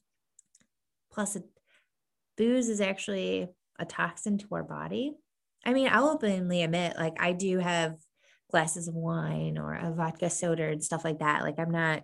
Plus, 1.11 1.35
it, 1.35 1.43
booze 2.37 2.69
is 2.69 2.81
actually 2.81 3.47
a 3.77 3.85
toxin 3.85 4.37
to 4.39 4.47
our 4.53 4.63
body. 4.63 5.13
I 5.63 5.73
mean, 5.73 5.89
I'll 5.91 6.09
openly 6.09 6.63
admit, 6.63 6.95
like, 6.97 7.17
I 7.19 7.33
do 7.33 7.59
have 7.59 7.95
glasses 8.51 8.87
of 8.87 8.93
wine 8.93 9.57
or 9.57 9.73
a 9.73 9.91
vodka 9.91 10.29
soda 10.29 10.65
and 10.65 10.83
stuff 10.83 11.03
like 11.03 11.19
that. 11.19 11.43
Like, 11.43 11.59
I'm 11.59 11.71
not 11.71 12.03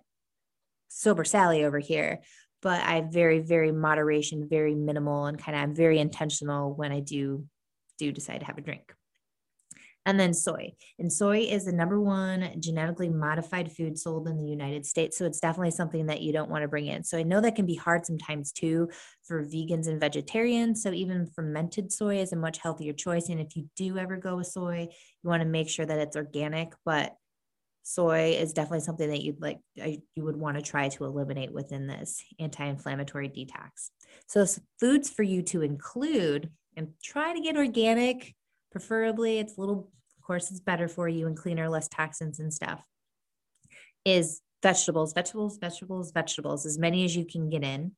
sober 0.88 1.24
Sally 1.24 1.64
over 1.64 1.78
here, 1.78 2.20
but 2.62 2.82
I 2.82 3.02
very, 3.02 3.40
very 3.40 3.72
moderation, 3.72 4.48
very 4.48 4.74
minimal, 4.74 5.26
and 5.26 5.38
kind 5.38 5.56
of 5.56 5.62
I'm 5.62 5.74
very 5.74 5.98
intentional 5.98 6.74
when 6.74 6.92
I 6.92 7.00
do 7.00 7.46
do 7.98 8.12
decide 8.12 8.40
to 8.40 8.46
have 8.46 8.58
a 8.58 8.62
drink. 8.62 8.92
And 10.08 10.18
then 10.18 10.32
soy. 10.32 10.72
And 10.98 11.12
soy 11.12 11.40
is 11.40 11.66
the 11.66 11.72
number 11.72 12.00
one 12.00 12.54
genetically 12.60 13.10
modified 13.10 13.70
food 13.70 13.98
sold 13.98 14.26
in 14.26 14.38
the 14.38 14.48
United 14.48 14.86
States. 14.86 15.18
So 15.18 15.26
it's 15.26 15.38
definitely 15.38 15.72
something 15.72 16.06
that 16.06 16.22
you 16.22 16.32
don't 16.32 16.48
want 16.48 16.62
to 16.62 16.68
bring 16.68 16.86
in. 16.86 17.04
So 17.04 17.18
I 17.18 17.24
know 17.24 17.42
that 17.42 17.56
can 17.56 17.66
be 17.66 17.74
hard 17.74 18.06
sometimes 18.06 18.50
too 18.50 18.88
for 19.24 19.44
vegans 19.44 19.86
and 19.86 20.00
vegetarians. 20.00 20.82
So 20.82 20.92
even 20.92 21.26
fermented 21.26 21.92
soy 21.92 22.20
is 22.20 22.32
a 22.32 22.36
much 22.36 22.56
healthier 22.56 22.94
choice. 22.94 23.28
And 23.28 23.38
if 23.38 23.54
you 23.54 23.68
do 23.76 23.98
ever 23.98 24.16
go 24.16 24.36
with 24.36 24.46
soy, 24.46 24.88
you 24.90 25.28
want 25.28 25.42
to 25.42 25.46
make 25.46 25.68
sure 25.68 25.84
that 25.84 25.98
it's 25.98 26.16
organic. 26.16 26.72
But 26.86 27.14
soy 27.82 28.30
is 28.30 28.54
definitely 28.54 28.80
something 28.80 29.10
that 29.10 29.20
you'd 29.20 29.42
like 29.42 29.58
uh, 29.82 29.88
you 30.14 30.24
would 30.24 30.36
want 30.36 30.56
to 30.56 30.62
try 30.62 30.88
to 30.88 31.04
eliminate 31.04 31.52
within 31.52 31.86
this 31.86 32.22
anti-inflammatory 32.38 33.30
detox 33.30 33.90
so 34.26 34.44
foods 34.78 35.08
for 35.08 35.22
you 35.22 35.40
to 35.40 35.62
include 35.62 36.50
and 36.76 36.88
try 37.02 37.32
to 37.32 37.40
get 37.40 37.56
organic 37.56 38.34
preferably 38.70 39.38
it's 39.38 39.56
a 39.56 39.60
little 39.60 39.90
course 40.28 40.50
it's 40.50 40.60
better 40.60 40.86
for 40.86 41.08
you 41.08 41.26
and 41.26 41.36
cleaner, 41.36 41.68
less 41.68 41.88
toxins 41.88 42.38
and 42.38 42.54
stuff, 42.54 42.80
is 44.04 44.40
vegetables, 44.62 45.12
vegetables, 45.12 45.58
vegetables, 45.58 46.12
vegetables, 46.12 46.66
as 46.66 46.78
many 46.78 47.04
as 47.04 47.16
you 47.16 47.24
can 47.24 47.50
get 47.50 47.64
in. 47.64 47.92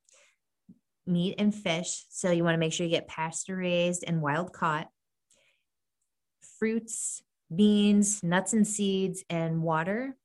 Meat 1.06 1.34
and 1.38 1.54
fish. 1.54 2.04
So 2.10 2.30
you 2.30 2.44
want 2.44 2.54
to 2.54 2.58
make 2.58 2.72
sure 2.72 2.86
you 2.86 2.92
get 2.92 3.08
pasture 3.08 3.56
raised 3.56 4.04
and 4.06 4.22
wild 4.22 4.52
caught. 4.52 4.88
Fruits, 6.58 7.22
beans, 7.54 8.22
nuts 8.22 8.52
and 8.52 8.66
seeds, 8.66 9.24
and 9.28 9.62
water. 9.62 10.16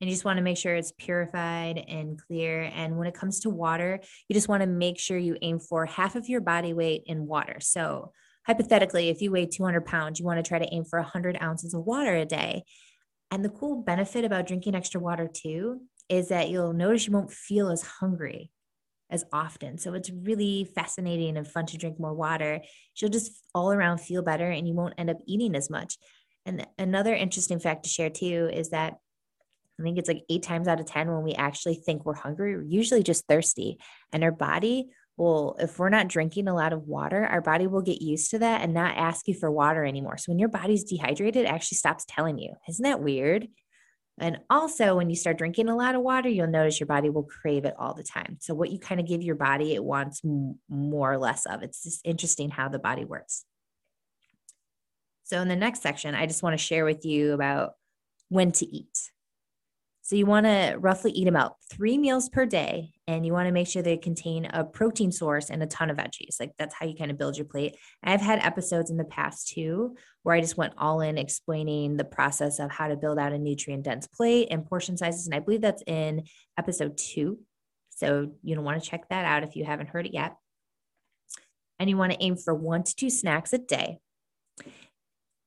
And 0.00 0.10
you 0.10 0.14
just 0.14 0.24
want 0.24 0.36
to 0.36 0.42
make 0.42 0.58
sure 0.58 0.74
it's 0.74 0.92
purified 0.98 1.82
and 1.88 2.20
clear. 2.20 2.70
And 2.74 2.98
when 2.98 3.06
it 3.06 3.14
comes 3.14 3.40
to 3.40 3.50
water, 3.50 4.00
you 4.28 4.34
just 4.34 4.48
want 4.48 4.60
to 4.62 4.66
make 4.66 4.98
sure 4.98 5.16
you 5.16 5.38
aim 5.40 5.60
for 5.60 5.86
half 5.86 6.14
of 6.14 6.28
your 6.28 6.42
body 6.42 6.74
weight 6.74 7.04
in 7.06 7.26
water. 7.26 7.56
So 7.60 8.12
hypothetically, 8.46 9.08
if 9.08 9.20
you 9.20 9.30
weigh 9.30 9.46
200 9.46 9.84
pounds, 9.84 10.18
you 10.18 10.26
want 10.26 10.38
to 10.38 10.48
try 10.48 10.58
to 10.58 10.72
aim 10.72 10.84
for 10.84 10.98
100 11.00 11.38
ounces 11.42 11.74
of 11.74 11.84
water 11.84 12.14
a 12.14 12.24
day. 12.24 12.64
And 13.30 13.44
the 13.44 13.50
cool 13.50 13.82
benefit 13.82 14.24
about 14.24 14.46
drinking 14.46 14.74
extra 14.74 15.00
water 15.00 15.28
too 15.32 15.80
is 16.08 16.28
that 16.28 16.50
you'll 16.50 16.72
notice 16.72 17.06
you 17.06 17.12
won't 17.12 17.32
feel 17.32 17.70
as 17.70 17.82
hungry 17.82 18.50
as 19.10 19.24
often. 19.32 19.78
So 19.78 19.94
it's 19.94 20.10
really 20.10 20.68
fascinating 20.74 21.36
and 21.36 21.46
fun 21.46 21.66
to 21.66 21.78
drink 21.78 21.98
more 21.98 22.14
water. 22.14 22.60
You'll 22.96 23.10
just 23.10 23.32
all 23.54 23.72
around 23.72 23.98
feel 23.98 24.22
better 24.22 24.50
and 24.50 24.66
you 24.66 24.74
won't 24.74 24.94
end 24.98 25.10
up 25.10 25.18
eating 25.26 25.54
as 25.54 25.70
much. 25.70 25.96
And 26.46 26.66
another 26.78 27.14
interesting 27.14 27.58
fact 27.58 27.84
to 27.84 27.88
share 27.88 28.10
too 28.10 28.50
is 28.52 28.70
that 28.70 28.98
I 29.78 29.82
think 29.82 29.98
it's 29.98 30.08
like 30.08 30.24
eight 30.30 30.42
times 30.42 30.68
out 30.68 30.80
of 30.80 30.86
10 30.86 31.10
when 31.10 31.22
we 31.22 31.34
actually 31.34 31.74
think 31.74 32.04
we're 32.04 32.14
hungry, 32.14 32.56
we're 32.56 32.62
usually 32.62 33.02
just 33.02 33.26
thirsty. 33.26 33.78
And 34.12 34.22
our 34.22 34.32
body 34.32 34.90
Well, 35.16 35.56
if 35.60 35.78
we're 35.78 35.90
not 35.90 36.08
drinking 36.08 36.48
a 36.48 36.54
lot 36.54 36.72
of 36.72 36.88
water, 36.88 37.24
our 37.24 37.40
body 37.40 37.68
will 37.68 37.82
get 37.82 38.02
used 38.02 38.32
to 38.32 38.40
that 38.40 38.62
and 38.62 38.74
not 38.74 38.96
ask 38.96 39.28
you 39.28 39.34
for 39.34 39.50
water 39.50 39.84
anymore. 39.84 40.16
So 40.16 40.32
when 40.32 40.40
your 40.40 40.48
body's 40.48 40.84
dehydrated, 40.84 41.44
it 41.44 41.48
actually 41.48 41.76
stops 41.76 42.04
telling 42.08 42.38
you. 42.38 42.54
Isn't 42.68 42.82
that 42.82 43.00
weird? 43.00 43.46
And 44.18 44.38
also, 44.48 44.96
when 44.96 45.10
you 45.10 45.16
start 45.16 45.38
drinking 45.38 45.68
a 45.68 45.76
lot 45.76 45.96
of 45.96 46.02
water, 46.02 46.28
you'll 46.28 46.46
notice 46.46 46.78
your 46.78 46.86
body 46.86 47.10
will 47.10 47.24
crave 47.24 47.64
it 47.64 47.74
all 47.78 47.94
the 47.94 48.04
time. 48.04 48.38
So, 48.40 48.54
what 48.54 48.70
you 48.70 48.78
kind 48.78 49.00
of 49.00 49.08
give 49.08 49.22
your 49.22 49.34
body, 49.34 49.74
it 49.74 49.82
wants 49.82 50.22
more 50.68 51.12
or 51.12 51.18
less 51.18 51.46
of. 51.46 51.64
It's 51.64 51.82
just 51.82 52.00
interesting 52.04 52.50
how 52.50 52.68
the 52.68 52.78
body 52.78 53.04
works. 53.04 53.44
So, 55.24 55.40
in 55.40 55.48
the 55.48 55.56
next 55.56 55.82
section, 55.82 56.14
I 56.14 56.26
just 56.26 56.44
want 56.44 56.54
to 56.54 56.64
share 56.64 56.84
with 56.84 57.04
you 57.04 57.32
about 57.32 57.72
when 58.28 58.52
to 58.52 58.66
eat. 58.66 59.10
So 60.04 60.16
you 60.16 60.26
want 60.26 60.44
to 60.44 60.76
roughly 60.78 61.12
eat 61.12 61.28
about 61.28 61.56
three 61.72 61.96
meals 61.96 62.28
per 62.28 62.44
day, 62.44 62.90
and 63.06 63.24
you 63.24 63.32
want 63.32 63.46
to 63.46 63.52
make 63.52 63.66
sure 63.66 63.80
they 63.80 63.96
contain 63.96 64.44
a 64.44 64.62
protein 64.62 65.10
source 65.10 65.48
and 65.48 65.62
a 65.62 65.66
ton 65.66 65.88
of 65.88 65.96
veggies. 65.96 66.38
Like 66.38 66.52
that's 66.58 66.74
how 66.74 66.84
you 66.84 66.94
kind 66.94 67.10
of 67.10 67.16
build 67.16 67.38
your 67.38 67.46
plate. 67.46 67.78
I've 68.02 68.20
had 68.20 68.38
episodes 68.40 68.90
in 68.90 68.98
the 68.98 69.04
past 69.04 69.48
too 69.48 69.96
where 70.22 70.36
I 70.36 70.42
just 70.42 70.58
went 70.58 70.74
all 70.76 71.00
in 71.00 71.16
explaining 71.16 71.96
the 71.96 72.04
process 72.04 72.58
of 72.58 72.70
how 72.70 72.88
to 72.88 72.96
build 72.96 73.18
out 73.18 73.32
a 73.32 73.38
nutrient 73.38 73.84
dense 73.84 74.06
plate 74.06 74.48
and 74.50 74.66
portion 74.66 74.98
sizes. 74.98 75.24
And 75.26 75.34
I 75.34 75.38
believe 75.38 75.62
that's 75.62 75.82
in 75.86 76.24
episode 76.58 76.98
two. 76.98 77.38
So 77.88 78.32
you 78.42 78.54
don't 78.54 78.64
want 78.64 78.82
to 78.82 78.88
check 78.88 79.08
that 79.08 79.24
out 79.24 79.42
if 79.42 79.56
you 79.56 79.64
haven't 79.64 79.88
heard 79.88 80.04
it 80.04 80.12
yet. 80.12 80.36
And 81.78 81.88
you 81.88 81.96
want 81.96 82.12
to 82.12 82.22
aim 82.22 82.36
for 82.36 82.54
one 82.54 82.82
to 82.82 82.94
two 82.94 83.08
snacks 83.08 83.54
a 83.54 83.58
day 83.58 84.00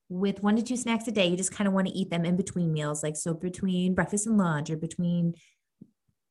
with 0.10 0.42
one 0.42 0.56
to 0.56 0.64
two 0.64 0.78
snacks 0.78 1.08
a 1.08 1.12
day, 1.12 1.28
you 1.28 1.38
just 1.38 1.52
kind 1.52 1.68
of 1.68 1.74
want 1.74 1.88
to 1.88 1.94
eat 1.94 2.10
them 2.10 2.26
in 2.26 2.38
between 2.38 2.72
meals, 2.72 3.04
like 3.04 3.18
so 3.18 3.34
between 3.34 3.94
breakfast 3.94 4.28
and 4.28 4.38
lunch 4.38 4.70
or 4.70 4.78
between 4.78 5.34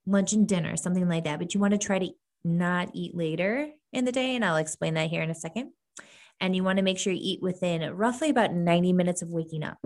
lunch 0.06 0.33
and 0.33 0.49
dinner, 0.49 0.76
something 0.76 1.09
like 1.09 1.25
that. 1.25 1.38
But 1.38 1.54
you 1.54 1.61
want 1.61 1.73
to 1.73 1.78
try 1.78 1.99
to 1.99 2.11
not 2.45 2.90
eat 2.95 3.14
later 3.14 3.68
in 3.92 4.04
the 4.04 4.12
day. 4.12 4.37
And 4.37 4.45
I'll 4.45 4.56
explain 4.56 4.95
that 4.95 5.11
here 5.11 5.23
in 5.23 5.30
a 5.30 5.35
second. 5.35 5.73
And 6.40 6.54
you 6.54 6.62
want 6.62 6.78
to 6.78 6.83
make 6.83 6.99
sure 6.99 7.12
you 7.12 7.21
eat 7.21 7.42
within 7.42 7.83
roughly 7.95 8.30
about 8.30 8.54
90 8.54 8.92
minutes 8.92 9.23
of 9.23 9.28
waking 9.28 9.64
up. 9.64 9.78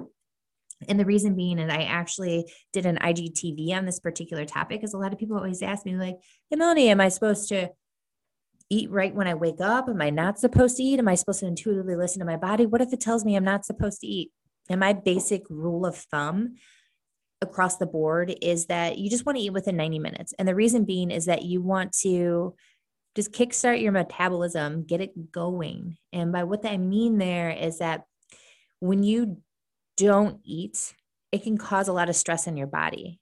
And 0.89 0.99
the 0.99 1.05
reason 1.05 1.37
being, 1.37 1.61
and 1.61 1.71
I 1.71 1.83
actually 1.83 2.51
did 2.73 2.87
an 2.87 2.97
IGTV 2.97 3.73
on 3.73 3.85
this 3.85 4.01
particular 4.01 4.45
topic, 4.45 4.81
because 4.81 4.95
a 4.95 4.99
lot 4.99 5.13
of 5.13 5.19
people 5.19 5.37
always 5.37 5.63
ask 5.63 5.85
me, 5.85 5.95
like, 5.95 6.17
hey, 6.49 6.57
Melanie, 6.57 6.89
am 6.89 7.01
I 7.01 7.09
supposed 7.09 7.49
to 7.51 7.71
eat 8.71 8.91
right 8.91 9.15
when 9.15 9.27
I 9.27 9.35
wake 9.35 9.61
up? 9.61 9.89
Am 9.89 10.01
I 10.01 10.11
not 10.11 10.39
supposed 10.39 10.77
to 10.77 10.83
eat? 10.83 10.99
Am 10.99 11.09
I 11.09 11.17
supposed 11.17 11.41
to 11.41 11.47
intuitively 11.47 11.97
listen 11.97 12.21
to 12.21 12.25
my 12.25 12.37
body? 12.37 12.67
What 12.67 12.81
if 12.81 12.93
it 12.93 13.01
tells 13.01 13.25
me 13.25 13.37
I'm 13.37 13.45
not 13.45 13.67
supposed 13.67 14.01
to 14.01 14.07
eat? 14.07 14.31
And 14.71 14.81
my 14.81 14.93
basic 14.93 15.43
rule 15.51 15.85
of 15.85 15.97
thumb 15.97 16.55
across 17.43 17.77
the 17.77 17.87
board 17.87 18.35
is 18.41 18.67
that 18.67 18.99
you 18.99 19.11
just 19.11 19.27
want 19.27 19.37
to 19.39 19.43
eat 19.43 19.53
within 19.53 19.77
90 19.77 19.99
minutes. 19.99 20.33
And 20.39 20.47
the 20.47 20.55
reason 20.55 20.85
being 20.85 21.11
is 21.11 21.25
that 21.27 21.43
you 21.43 21.61
want 21.61 21.93
to 22.03 22.55
just 23.17 23.33
kickstart 23.33 23.83
your 23.83 23.93
metabolism, 23.93 24.85
get 24.85 25.01
it 25.01 25.33
going. 25.33 25.97
And 26.13 26.31
by 26.31 26.45
what 26.45 26.65
I 26.65 26.77
mean 26.77 27.19
there 27.19 27.51
is 27.51 27.79
that 27.79 28.05
when 28.79 29.03
you 29.03 29.43
don't 29.97 30.41
eat, 30.45 30.95
it 31.33 31.43
can 31.43 31.59
cause 31.59 31.89
a 31.89 31.93
lot 31.93 32.09
of 32.09 32.17
stress 32.17 32.47
in 32.47 32.57
your 32.57 32.67
body 32.67 33.20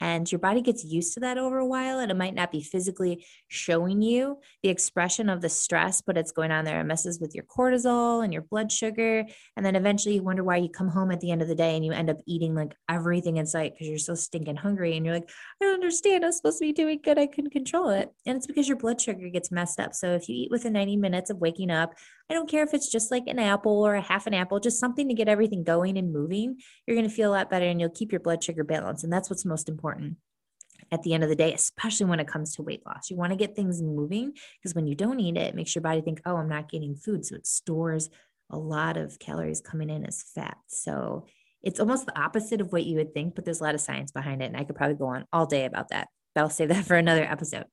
and 0.00 0.30
your 0.30 0.38
body 0.38 0.60
gets 0.60 0.84
used 0.84 1.14
to 1.14 1.20
that 1.20 1.38
over 1.38 1.58
a 1.58 1.66
while 1.66 1.98
and 1.98 2.10
it 2.10 2.16
might 2.16 2.34
not 2.34 2.52
be 2.52 2.62
physically 2.62 3.24
showing 3.48 4.02
you 4.02 4.38
the 4.62 4.68
expression 4.68 5.28
of 5.28 5.40
the 5.40 5.48
stress 5.48 6.00
but 6.00 6.16
it's 6.16 6.32
going 6.32 6.50
on 6.50 6.64
there. 6.64 6.80
It 6.80 6.84
messes 6.84 7.20
with 7.20 7.34
your 7.34 7.44
cortisol 7.44 8.24
and 8.24 8.32
your 8.32 8.42
blood 8.42 8.70
sugar 8.70 9.24
and 9.56 9.66
then 9.66 9.76
eventually 9.76 10.16
you 10.16 10.22
wonder 10.22 10.44
why 10.44 10.56
you 10.56 10.68
come 10.68 10.88
home 10.88 11.10
at 11.10 11.20
the 11.20 11.30
end 11.30 11.42
of 11.42 11.48
the 11.48 11.54
day 11.54 11.76
and 11.76 11.84
you 11.84 11.92
end 11.92 12.10
up 12.10 12.18
eating 12.26 12.54
like 12.54 12.74
everything 12.88 13.36
in 13.36 13.46
sight 13.46 13.74
because 13.74 13.88
you're 13.88 13.98
so 13.98 14.14
stinking 14.14 14.56
hungry 14.56 14.96
and 14.96 15.04
you're 15.04 15.14
like 15.14 15.28
i 15.60 15.64
don't 15.64 15.74
understand. 15.74 16.24
I'm 16.24 16.32
supposed 16.32 16.58
to 16.58 16.64
be 16.64 16.72
doing 16.72 17.00
good. 17.02 17.18
I 17.18 17.26
couldn't 17.26 17.50
control 17.50 17.90
it. 17.90 18.10
And 18.26 18.36
it's 18.36 18.46
because 18.46 18.68
your 18.68 18.76
blood 18.76 19.00
sugar 19.00 19.28
gets 19.28 19.50
messed 19.50 19.80
up. 19.80 19.94
So 19.94 20.14
if 20.14 20.28
you 20.28 20.34
eat 20.36 20.50
within 20.50 20.72
90 20.72 20.96
minutes 20.96 21.30
of 21.30 21.38
waking 21.38 21.70
up 21.70 21.94
I 22.30 22.34
don't 22.34 22.48
care 22.48 22.62
if 22.62 22.74
it's 22.74 22.90
just 22.90 23.10
like 23.10 23.26
an 23.26 23.38
apple 23.38 23.86
or 23.86 23.94
a 23.94 24.02
half 24.02 24.26
an 24.26 24.34
apple, 24.34 24.60
just 24.60 24.80
something 24.80 25.08
to 25.08 25.14
get 25.14 25.28
everything 25.28 25.64
going 25.64 25.96
and 25.96 26.12
moving. 26.12 26.58
You're 26.86 26.96
going 26.96 27.08
to 27.08 27.14
feel 27.14 27.30
a 27.30 27.36
lot 27.36 27.50
better 27.50 27.64
and 27.64 27.80
you'll 27.80 27.90
keep 27.90 28.12
your 28.12 28.20
blood 28.20 28.44
sugar 28.44 28.64
balanced. 28.64 29.04
And 29.04 29.12
that's 29.12 29.30
what's 29.30 29.46
most 29.46 29.68
important 29.68 30.16
at 30.90 31.02
the 31.02 31.14
end 31.14 31.22
of 31.22 31.30
the 31.30 31.36
day, 31.36 31.52
especially 31.52 32.06
when 32.06 32.20
it 32.20 32.28
comes 32.28 32.54
to 32.54 32.62
weight 32.62 32.84
loss. 32.86 33.10
You 33.10 33.16
want 33.16 33.32
to 33.32 33.36
get 33.36 33.56
things 33.56 33.82
moving 33.82 34.32
because 34.58 34.74
when 34.74 34.86
you 34.86 34.94
don't 34.94 35.20
eat 35.20 35.36
it, 35.36 35.48
it 35.48 35.54
makes 35.54 35.74
your 35.74 35.82
body 35.82 36.00
think, 36.00 36.20
oh, 36.26 36.36
I'm 36.36 36.48
not 36.48 36.70
getting 36.70 36.94
food. 36.94 37.24
So 37.24 37.36
it 37.36 37.46
stores 37.46 38.10
a 38.50 38.58
lot 38.58 38.96
of 38.96 39.18
calories 39.18 39.60
coming 39.60 39.90
in 39.90 40.04
as 40.04 40.22
fat. 40.34 40.58
So 40.68 41.26
it's 41.62 41.80
almost 41.80 42.06
the 42.06 42.18
opposite 42.18 42.60
of 42.60 42.72
what 42.72 42.84
you 42.84 42.96
would 42.96 43.12
think, 43.12 43.34
but 43.34 43.44
there's 43.44 43.60
a 43.60 43.64
lot 43.64 43.74
of 43.74 43.80
science 43.80 44.12
behind 44.12 44.42
it. 44.42 44.46
And 44.46 44.56
I 44.56 44.64
could 44.64 44.76
probably 44.76 44.96
go 44.96 45.06
on 45.06 45.26
all 45.32 45.46
day 45.46 45.64
about 45.64 45.88
that, 45.90 46.08
but 46.34 46.42
I'll 46.42 46.50
save 46.50 46.68
that 46.68 46.84
for 46.84 46.96
another 46.96 47.24
episode. 47.24 47.64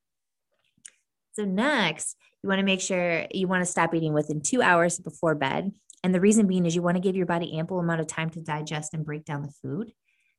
So, 1.34 1.44
next, 1.44 2.16
you 2.46 2.50
want 2.50 2.60
to 2.60 2.64
make 2.66 2.80
sure 2.80 3.26
you 3.32 3.48
want 3.48 3.66
to 3.66 3.72
stop 3.72 3.96
eating 3.96 4.14
within 4.14 4.40
two 4.40 4.62
hours 4.62 5.00
before 5.00 5.34
bed. 5.34 5.72
And 6.04 6.14
the 6.14 6.22
reason 6.22 6.46
being 6.46 6.68
is 6.68 6.76
you 6.76 6.84
want 6.84 6.96
to 6.96 7.02
give 7.02 7.16
your 7.16 7.26
body 7.26 7.58
ample 7.58 7.80
amount 7.80 8.02
of 8.02 8.08
time 8.08 8.30
to 8.30 8.40
digest 8.40 8.94
and 8.94 9.04
break 9.04 9.26
down 9.26 9.42
the 9.42 9.52
food 9.64 9.92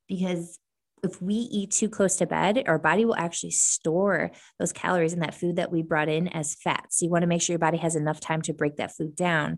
because 0.07 0.57
if 1.03 1.21
we 1.21 1.35
eat 1.35 1.71
too 1.71 1.89
close 1.89 2.15
to 2.15 2.25
bed, 2.25 2.63
our 2.65 2.79
body 2.79 3.03
will 3.03 3.17
actually 3.17 3.51
store 3.51 4.31
those 4.57 4.71
calories 4.71 5.11
in 5.11 5.19
that 5.19 5.35
food 5.35 5.57
that 5.57 5.69
we 5.69 5.81
brought 5.81 6.07
in 6.07 6.29
as 6.29 6.55
fat. 6.55 6.85
So 6.91 7.05
you 7.05 7.11
want 7.11 7.23
to 7.23 7.27
make 7.27 7.41
sure 7.41 7.53
your 7.53 7.59
body 7.59 7.77
has 7.77 7.97
enough 7.97 8.21
time 8.21 8.41
to 8.43 8.53
break 8.53 8.77
that 8.77 8.95
food 8.95 9.13
down. 9.13 9.57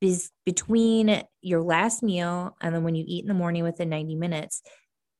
Because 0.00 0.30
between 0.46 1.24
your 1.42 1.62
last 1.62 2.04
meal 2.04 2.56
and 2.62 2.72
then 2.72 2.84
when 2.84 2.94
you 2.94 3.04
eat 3.08 3.24
in 3.24 3.28
the 3.28 3.34
morning 3.34 3.64
within 3.64 3.88
90 3.88 4.14
minutes, 4.14 4.62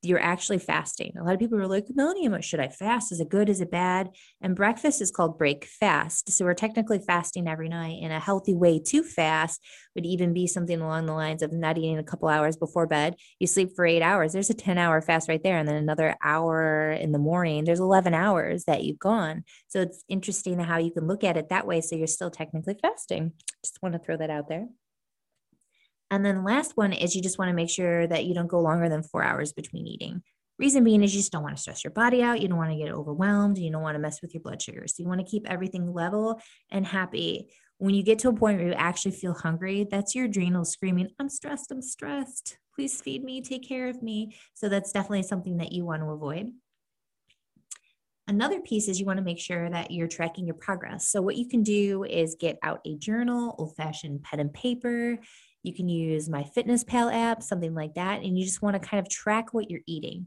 you're 0.03 0.21
actually 0.21 0.59
fasting. 0.59 1.13
A 1.19 1.25
lot 1.25 1.35
of 1.35 1.41
people 1.41 1.59
are 1.59 1.67
like, 1.67 1.87
Melanie, 1.93 2.31
should 2.41 2.61
I 2.61 2.69
fast? 2.69 3.11
Is 3.11 3.21
it 3.21 3.29
good? 3.29 3.49
Is 3.49 3.61
it 3.61 3.71
bad? 3.71 4.11
And 4.41 4.55
breakfast 4.55 5.03
is 5.03 5.11
called 5.11 5.39
break 5.39 5.65
fast. 5.65 6.31
So 6.31 6.45
we're 6.45 6.55
technically 6.55 7.01
fasting 7.01 7.49
every 7.49 7.69
night. 7.69 7.99
And 8.03 8.13
a 8.13 8.21
healthy 8.21 8.55
way 8.55 8.79
to 8.87 9.03
fast 9.03 9.61
would 9.97 10.07
even 10.07 10.33
be 10.33 10.47
something 10.47 10.81
along 10.81 11.07
the 11.07 11.15
lines 11.15 11.43
of 11.43 11.53
not 11.53 11.79
eating 11.79 11.99
a 11.99 12.05
couple 12.05 12.29
hours 12.29 12.57
before 12.57 12.87
bed. 12.87 13.17
You 13.41 13.49
sleep 13.49 13.71
for 13.75 13.85
eight 13.85 14.03
hours. 14.03 14.33
There's 14.33 14.51
a 14.51 14.55
10 14.55 14.79
hour 14.79 15.03
fast 15.03 15.29
right 15.29 15.43
there. 15.43 15.59
And 15.59 15.69
then 15.69 15.77
another 15.77 16.17
hour 16.23 16.93
in 16.93 17.11
the 17.11 17.19
morning. 17.19 17.65
There's 17.65 17.81
11 17.81 18.15
hours 18.15 18.65
that 18.67 18.85
you've 18.85 19.01
gone. 19.01 19.43
So 19.67 19.81
it's 19.81 20.05
interesting 20.09 20.61
how 20.61 20.79
you 20.79 20.93
can 20.93 21.09
look 21.09 21.25
at 21.25 21.37
it 21.37 21.49
that 21.49 21.67
way. 21.67 21.81
So 21.81 21.97
you're 21.97 22.07
still 22.07 22.31
technically 22.31 22.77
fasting. 22.81 23.33
Just 23.65 23.83
want 23.83 23.95
to 23.95 23.99
throw 23.99 24.17
that 24.17 24.31
out 24.31 24.49
there. 24.49 24.69
And 26.11 26.25
then 26.25 26.37
the 26.37 26.43
last 26.43 26.77
one 26.77 26.93
is 26.93 27.15
you 27.15 27.23
just 27.23 27.39
want 27.39 27.51
to 27.51 27.55
make 27.55 27.71
sure 27.71 28.07
that 28.07 28.25
you 28.25 28.35
don't 28.35 28.47
go 28.47 28.61
longer 28.61 28.89
than 28.89 29.03
four 29.03 29.23
hours 29.23 29.53
between 29.53 29.87
eating. 29.87 30.23
Reason 30.59 30.83
being 30.83 31.03
is 31.03 31.15
you 31.15 31.21
just 31.21 31.31
don't 31.31 31.45
want 31.45 31.55
to 31.57 31.63
stress 31.63 31.85
your 31.85 31.93
body 31.93 32.23
out. 32.23 32.41
You 32.41 32.49
don't 32.49 32.59
want 32.59 32.73
to 32.73 32.77
get 32.77 32.93
overwhelmed. 32.93 33.59
You 33.59 33.71
don't 33.71 33.83
want 33.83 33.95
to 33.95 34.01
mess 34.01 34.21
with 34.21 34.35
your 34.35 34.43
blood 34.43 34.61
sugar. 34.61 34.87
So 34.89 35.03
you 35.03 35.09
want 35.09 35.21
to 35.21 35.31
keep 35.31 35.49
everything 35.49 35.93
level 35.93 36.41
and 36.71 36.85
happy. 36.87 37.49
When 37.77 37.95
you 37.95 38.03
get 38.03 38.19
to 38.21 38.29
a 38.29 38.33
point 38.33 38.59
where 38.59 38.67
you 38.69 38.75
actually 38.75 39.13
feel 39.13 39.35
hungry, 39.35 39.87
that's 39.89 40.17
your 40.17 40.25
adrenals 40.25 40.73
screaming, 40.73 41.11
I'm 41.21 41.29
stressed, 41.29 41.71
I'm 41.71 41.81
stressed. 41.81 42.59
Please 42.75 43.01
feed 43.01 43.23
me, 43.23 43.41
take 43.41 43.69
care 43.69 43.89
of 43.89 44.03
me. 44.03 44.37
So 44.55 44.69
that's 44.69 44.91
definitely 44.91 45.23
something 45.23 45.59
that 45.59 45.71
you 45.71 45.85
want 45.85 46.03
to 46.03 46.09
avoid. 46.11 46.51
Another 48.27 48.61
piece 48.61 48.89
is 48.89 49.01
you 49.01 49.07
want 49.07 49.19
to 49.19 49.25
make 49.25 49.39
sure 49.39 49.71
that 49.71 49.91
you're 49.91 50.07
tracking 50.07 50.45
your 50.45 50.55
progress. 50.55 51.09
So, 51.09 51.23
what 51.23 51.37
you 51.37 51.49
can 51.49 51.63
do 51.63 52.05
is 52.05 52.37
get 52.39 52.59
out 52.63 52.81
a 52.85 52.95
journal, 52.97 53.55
old 53.59 53.75
fashioned 53.75 54.23
pen 54.23 54.39
and 54.39 54.53
paper. 54.53 55.19
You 55.69 55.75
can 55.75 55.89
use 55.89 56.29
my 56.29 56.43
fitness 56.43 56.83
pal 56.83 57.09
app, 57.09 57.43
something 57.43 57.75
like 57.75 57.95
that. 57.95 58.23
And 58.23 58.37
you 58.37 58.45
just 58.45 58.63
want 58.63 58.75
to 58.75 58.89
kind 58.89 58.99
of 58.99 59.09
track 59.09 59.55
what 59.55 59.71
you're 59.71 59.83
eating. 59.87 60.27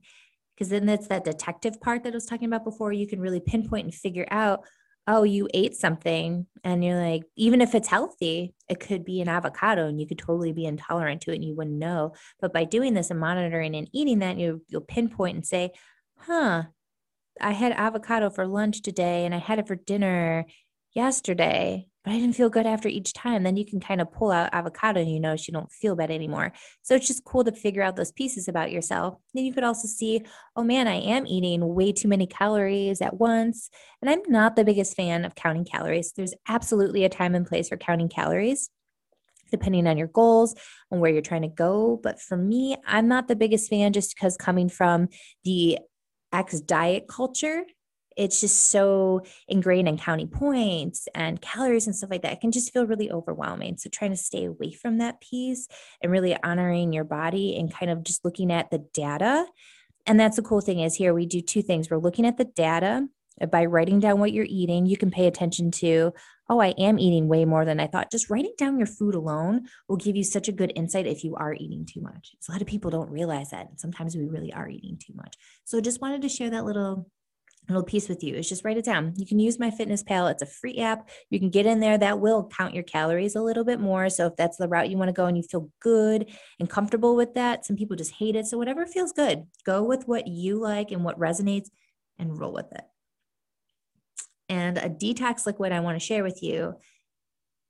Because 0.56 0.70
then 0.70 0.86
that's 0.86 1.08
that 1.08 1.26
detective 1.26 1.82
part 1.82 2.04
that 2.04 2.14
I 2.14 2.16
was 2.16 2.26
talking 2.26 2.48
about 2.48 2.64
before. 2.64 2.94
You 2.94 3.08
can 3.08 3.20
really 3.20 3.40
pinpoint 3.40 3.86
and 3.86 3.94
figure 3.94 4.28
out, 4.32 4.64
oh, 5.08 5.24
you 5.24 5.48
ate 5.54 5.76
something. 5.76 6.46
And 6.64 6.86
you're 6.86 7.02
like, 7.02 7.24
even 7.36 7.62
if 7.62 7.74
it's 7.74 7.88
healthy, 7.88 8.54
it 8.70 8.80
could 8.80 9.04
be 9.04 9.22
an 9.22 9.28
avocado 9.28 9.88
and 9.88 10.00
you 10.00 10.08
could 10.08 10.20
totally 10.20 10.54
be 10.54 10.66
intolerant 10.66 11.22
to 11.22 11.32
it 11.32 11.36
and 11.36 11.44
you 11.44 11.56
wouldn't 11.56 11.78
know. 11.78 12.14
But 12.40 12.54
by 12.54 12.64
doing 12.66 12.94
this 12.94 13.10
and 13.10 13.20
monitoring 13.20 13.76
and 13.76 13.90
eating 13.92 14.20
that, 14.20 14.38
you, 14.38 14.64
you'll 14.68 14.82
pinpoint 14.82 15.36
and 15.36 15.46
say, 15.46 15.72
huh, 16.18 16.64
I 17.40 17.52
had 17.52 17.72
avocado 17.72 18.30
for 18.30 18.46
lunch 18.46 18.82
today 18.82 19.26
and 19.26 19.34
I 19.34 19.40
had 19.40 19.58
it 19.58 19.68
for 19.68 19.76
dinner 19.76 20.46
yesterday 20.94 21.88
but 22.04 22.12
I 22.12 22.18
didn't 22.18 22.36
feel 22.36 22.50
good 22.50 22.66
after 22.66 22.88
each 22.88 23.14
time. 23.14 23.44
Then 23.44 23.58
you 23.58 23.66
can 23.66 23.80
kind 23.80 24.02
of 24.02 24.12
pull 24.12 24.32
out 24.32 24.50
avocado 24.54 25.02
and 25.02 25.12
you 25.12 25.20
know 25.20 25.34
you 25.34 25.54
don't 25.54 25.72
feel 25.72 25.96
bad 25.96 26.10
anymore. 26.10 26.52
So 26.82 26.96
it's 26.96 27.08
just 27.08 27.24
cool 27.24 27.44
to 27.44 27.52
figure 27.52 27.84
out 27.84 27.96
those 27.96 28.12
pieces 28.12 28.48
about 28.48 28.72
yourself. 28.72 29.18
Then 29.34 29.46
you 29.46 29.54
could 29.54 29.64
also 29.64 29.88
see, 29.88 30.24
oh 30.56 30.64
man, 30.64 30.88
I 30.88 30.96
am 30.96 31.28
eating 31.28 31.76
way 31.76 31.92
too 31.92 32.08
many 32.08 32.26
calories 32.26 33.02
at 33.02 33.20
once. 33.20 33.70
And 34.02 34.10
I'm 34.10 34.22
not 34.28 34.56
the 34.56 34.64
biggest 34.64 34.96
fan 34.96 35.26
of 35.26 35.36
counting 35.36 35.66
calories. 35.66 36.14
There's 36.14 36.34
absolutely 36.48 37.06
a 37.06 37.10
time 37.10 37.36
and 37.36 37.46
place 37.46 37.70
for 37.70 37.78
counting 37.78 38.10
calories. 38.10 38.70
Depending 39.52 39.86
on 39.86 39.98
your 39.98 40.08
goals 40.08 40.56
and 40.90 41.02
where 41.02 41.12
you're 41.12 41.22
trying 41.22 41.42
to 41.42 41.50
go. 41.50 42.00
But 42.02 42.22
for 42.22 42.38
me, 42.38 42.78
I'm 42.88 43.10
not 43.10 43.28
the 43.28 43.36
biggest 43.36 43.70
fan 43.70 43.92
just 43.92 44.16
because 44.16 44.38
coming 44.38 44.70
from 44.70 45.10
the 45.44 45.78
ex 46.32 46.62
diet 46.62 47.10
culture, 47.10 47.66
it's 48.22 48.40
just 48.40 48.70
so 48.70 49.24
ingrained 49.48 49.88
in 49.88 49.98
counting 49.98 50.28
points 50.28 51.08
and 51.16 51.42
calories 51.42 51.88
and 51.88 51.96
stuff 51.96 52.12
like 52.12 52.22
that. 52.22 52.34
It 52.34 52.40
can 52.42 52.52
just 52.52 52.72
feel 52.72 52.86
really 52.86 53.12
overwhelming. 53.12 53.78
So 53.78 53.90
trying 53.90 54.12
to 54.12 54.18
stay 54.18 54.46
away 54.46 54.74
from 54.74 55.00
that 55.00 55.20
piece 55.22 55.68
and 56.04 56.12
really 56.12 56.38
honoring 56.44 56.94
your 56.94 57.04
body 57.04 57.58
and 57.58 57.74
kind 57.74 57.92
of 57.92 58.04
just 58.04 58.24
looking 58.24 58.52
at 58.52 58.70
the 58.70 58.86
data. 58.94 59.48
And 60.06 60.20
that's 60.20 60.36
the 60.36 60.44
cool 60.44 60.62
thing 60.62 60.82
is 60.82 60.94
here 60.94 61.16
we 61.16 61.26
do 61.26 61.42
two 61.42 61.64
things. 61.64 61.90
We're 61.90 61.98
looking 61.98 62.28
at 62.28 62.38
the 62.38 62.46
data 62.46 63.08
uh, 63.42 63.48
by 63.48 63.66
writing 63.66 64.00
down 64.00 64.20
what 64.20 64.34
you're 64.34 64.46
eating, 64.48 64.86
you 64.86 64.98
can 64.98 65.10
pay 65.10 65.26
attention 65.26 65.72
to, 65.72 66.14
oh, 66.48 66.60
I 66.60 66.76
am 66.78 67.00
eating 67.00 67.28
way 67.28 67.44
more 67.46 67.66
than 67.66 67.80
I 67.80 67.88
thought. 67.88 68.12
Just 68.12 68.30
writing 68.30 68.54
down 68.56 68.78
your 68.78 68.86
food 68.86 69.16
alone 69.16 69.68
will 69.88 69.98
give 69.98 70.16
you 70.16 70.24
such 70.24 70.48
a 70.48 70.52
good 70.52 70.74
insight 70.76 71.08
if 71.08 71.24
you 71.24 71.36
are 71.38 71.56
eating 71.56 71.88
too 71.92 72.02
much. 72.02 72.36
So 72.40 72.52
a 72.52 72.54
lot 72.54 72.62
of 72.62 72.68
people 72.68 72.92
don't 72.92 73.10
realize 73.10 73.50
that. 73.50 73.70
And 73.70 73.80
sometimes 73.80 74.16
we 74.16 74.26
really 74.26 74.54
are 74.54 74.70
eating 74.70 75.00
too 75.00 75.14
much. 75.16 75.38
So 75.66 75.82
just 75.82 76.02
wanted 76.02 76.22
to 76.22 76.30
share 76.30 76.52
that 76.52 76.66
little 76.66 77.10
little 77.68 77.84
piece 77.84 78.10
with 78.10 78.24
you 78.24 78.36
is 78.36 78.50
just 78.50 78.66
write 78.66 78.78
it 78.78 78.86
down. 78.86 79.14
You 79.16 79.26
can 79.26 79.40
use 79.40 79.60
my 79.60 79.72
fitness 79.72 80.04
pal. 80.04 80.28
It's 80.28 80.42
a 80.42 80.48
free 80.48 80.80
app. 80.80 81.10
You 81.30 81.40
can 81.40 81.50
get 81.50 81.66
in 81.66 81.80
there. 81.80 81.98
That 81.98 82.20
will 82.20 82.48
count 82.48 82.74
your 82.74 82.84
calories 82.84 83.36
a 83.36 83.42
little 83.42 83.64
bit 83.64 83.80
more. 83.80 84.10
So 84.10 84.28
if 84.28 84.36
that's 84.36 84.58
the 84.58 84.68
route 84.68 84.90
you 84.90 84.98
want 84.98 85.10
to 85.10 85.14
go 85.14 85.26
and 85.26 85.38
you 85.38 85.44
feel 85.44 85.70
good 85.80 86.30
and 86.60 86.70
comfortable 86.70 87.16
with 87.16 87.34
that, 87.36 87.66
some 87.66 87.76
people 87.76 87.96
just 87.96 88.14
hate 88.14 88.36
it. 88.36 88.48
So 88.48 88.58
whatever 88.58 88.86
feels 88.86 89.12
good, 89.12 89.44
go 89.66 89.84
with 89.84 90.08
what 90.08 90.28
you 90.28 90.60
like 90.60 90.92
and 90.92 91.04
what 91.04 91.20
resonates 91.20 91.70
and 92.18 92.38
roll 92.38 92.54
with 92.54 92.72
it. 92.72 92.84
And 94.50 94.78
a 94.78 94.90
detox 94.90 95.46
liquid 95.46 95.72
I 95.72 95.80
want 95.80 96.00
to 96.00 96.06
share 96.06 96.24
with 96.24 96.44
you 96.44 96.76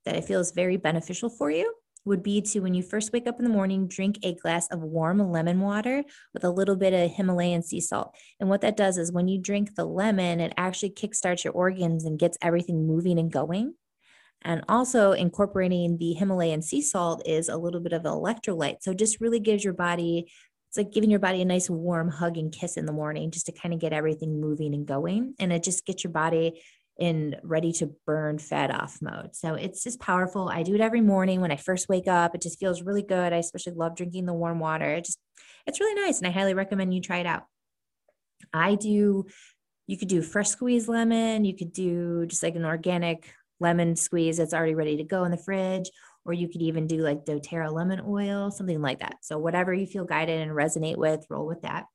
that 0.04 0.16
I 0.16 0.20
feel 0.20 0.40
is 0.40 0.50
very 0.50 0.76
beneficial 0.76 1.28
for 1.28 1.50
you 1.50 1.72
would 2.04 2.22
be 2.22 2.40
to 2.40 2.60
when 2.60 2.74
you 2.74 2.82
first 2.82 3.12
wake 3.12 3.26
up 3.26 3.38
in 3.38 3.44
the 3.44 3.50
morning, 3.50 3.86
drink 3.86 4.18
a 4.22 4.34
glass 4.34 4.66
of 4.68 4.80
warm 4.80 5.18
lemon 5.30 5.60
water 5.60 6.02
with 6.34 6.44
a 6.44 6.50
little 6.50 6.76
bit 6.76 6.92
of 6.92 7.10
Himalayan 7.12 7.62
sea 7.62 7.80
salt. 7.80 8.14
And 8.40 8.48
what 8.48 8.60
that 8.62 8.76
does 8.76 8.98
is 8.98 9.12
when 9.12 9.28
you 9.28 9.38
drink 9.38 9.74
the 9.74 9.84
lemon, 9.84 10.40
it 10.40 10.52
actually 10.56 10.90
kickstarts 10.90 11.44
your 11.44 11.52
organs 11.52 12.04
and 12.04 12.18
gets 12.18 12.38
everything 12.42 12.86
moving 12.86 13.18
and 13.18 13.30
going. 13.30 13.74
And 14.44 14.64
also 14.68 15.12
incorporating 15.12 15.98
the 15.98 16.14
Himalayan 16.14 16.62
sea 16.62 16.82
salt 16.82 17.22
is 17.26 17.48
a 17.48 17.56
little 17.56 17.80
bit 17.80 17.92
of 17.92 18.02
electrolyte. 18.02 18.78
So 18.80 18.92
just 18.92 19.20
really 19.20 19.38
gives 19.38 19.62
your 19.62 19.72
body, 19.72 20.32
it's 20.68 20.76
like 20.76 20.90
giving 20.90 21.10
your 21.10 21.20
body 21.20 21.42
a 21.42 21.44
nice 21.44 21.70
warm 21.70 22.08
hug 22.08 22.36
and 22.36 22.52
kiss 22.52 22.76
in 22.76 22.86
the 22.86 22.92
morning 22.92 23.30
just 23.30 23.46
to 23.46 23.52
kind 23.52 23.72
of 23.72 23.78
get 23.78 23.92
everything 23.92 24.40
moving 24.40 24.74
and 24.74 24.86
going. 24.86 25.34
And 25.38 25.52
it 25.52 25.62
just 25.62 25.86
gets 25.86 26.02
your 26.02 26.12
body 26.12 26.60
in 26.98 27.36
ready 27.42 27.72
to 27.72 27.94
burn 28.06 28.38
fat 28.38 28.70
off 28.70 28.98
mode. 29.00 29.34
So 29.34 29.54
it's 29.54 29.82
just 29.82 30.00
powerful. 30.00 30.48
I 30.48 30.62
do 30.62 30.74
it 30.74 30.80
every 30.80 31.00
morning 31.00 31.40
when 31.40 31.50
I 31.50 31.56
first 31.56 31.88
wake 31.88 32.06
up. 32.06 32.34
It 32.34 32.42
just 32.42 32.60
feels 32.60 32.82
really 32.82 33.02
good. 33.02 33.32
I 33.32 33.38
especially 33.38 33.72
love 33.74 33.96
drinking 33.96 34.26
the 34.26 34.34
warm 34.34 34.58
water. 34.58 34.90
It 34.94 35.04
just 35.04 35.18
it's 35.66 35.80
really 35.80 36.00
nice 36.00 36.18
and 36.18 36.26
I 36.26 36.30
highly 36.30 36.54
recommend 36.54 36.92
you 36.94 37.00
try 37.00 37.18
it 37.18 37.26
out. 37.26 37.44
I 38.52 38.74
do 38.74 39.26
you 39.86 39.98
could 39.98 40.08
do 40.08 40.22
fresh 40.22 40.48
squeezed 40.48 40.88
lemon, 40.88 41.44
you 41.44 41.56
could 41.56 41.72
do 41.72 42.26
just 42.26 42.42
like 42.42 42.54
an 42.54 42.64
organic 42.64 43.32
lemon 43.58 43.96
squeeze 43.96 44.36
that's 44.36 44.54
already 44.54 44.74
ready 44.74 44.96
to 44.98 45.04
go 45.04 45.24
in 45.24 45.30
the 45.30 45.36
fridge 45.36 45.90
or 46.24 46.32
you 46.32 46.48
could 46.48 46.62
even 46.62 46.86
do 46.86 46.98
like 46.98 47.24
doTERRA 47.24 47.72
lemon 47.72 48.00
oil, 48.06 48.50
something 48.50 48.80
like 48.80 49.00
that. 49.00 49.16
So 49.22 49.38
whatever 49.38 49.74
you 49.74 49.86
feel 49.86 50.04
guided 50.04 50.40
and 50.40 50.52
resonate 50.52 50.96
with, 50.96 51.26
roll 51.28 51.46
with 51.46 51.62
that. 51.62 51.86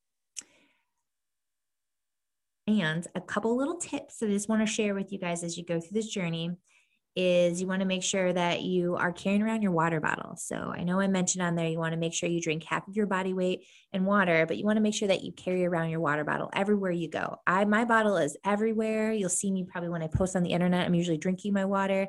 And 2.67 3.07
a 3.15 3.21
couple 3.21 3.55
little 3.55 3.77
tips 3.77 4.17
that 4.17 4.27
I 4.27 4.33
just 4.33 4.49
want 4.49 4.61
to 4.61 4.71
share 4.71 4.93
with 4.93 5.11
you 5.11 5.19
guys 5.19 5.43
as 5.43 5.57
you 5.57 5.65
go 5.65 5.79
through 5.79 5.93
this 5.93 6.07
journey 6.07 6.51
is 7.15 7.59
you 7.59 7.65
want 7.65 7.79
to 7.79 7.87
make 7.87 8.03
sure 8.03 8.31
that 8.31 8.61
you 8.61 8.95
are 8.95 9.11
carrying 9.11 9.41
around 9.41 9.63
your 9.63 9.71
water 9.71 9.99
bottle. 9.99 10.35
So 10.35 10.71
I 10.75 10.83
know 10.83 10.99
I 10.99 11.07
mentioned 11.07 11.41
on 11.41 11.55
there 11.55 11.67
you 11.67 11.79
want 11.79 11.93
to 11.93 11.99
make 11.99 12.13
sure 12.13 12.29
you 12.29 12.39
drink 12.39 12.63
half 12.63 12.87
of 12.87 12.95
your 12.95 13.07
body 13.07 13.33
weight 13.33 13.65
in 13.91 14.05
water, 14.05 14.45
but 14.45 14.57
you 14.57 14.65
want 14.65 14.77
to 14.77 14.83
make 14.83 14.93
sure 14.93 15.07
that 15.07 15.23
you 15.23 15.31
carry 15.31 15.65
around 15.65 15.89
your 15.89 15.99
water 15.99 16.23
bottle 16.23 16.51
everywhere 16.53 16.91
you 16.91 17.09
go. 17.09 17.37
I 17.47 17.65
my 17.65 17.85
bottle 17.85 18.17
is 18.17 18.37
everywhere. 18.45 19.11
You'll 19.13 19.29
see 19.29 19.49
me 19.49 19.63
probably 19.63 19.89
when 19.89 20.03
I 20.03 20.07
post 20.07 20.35
on 20.35 20.43
the 20.43 20.51
internet. 20.51 20.85
I'm 20.85 20.93
usually 20.93 21.17
drinking 21.17 21.53
my 21.53 21.65
water. 21.65 22.07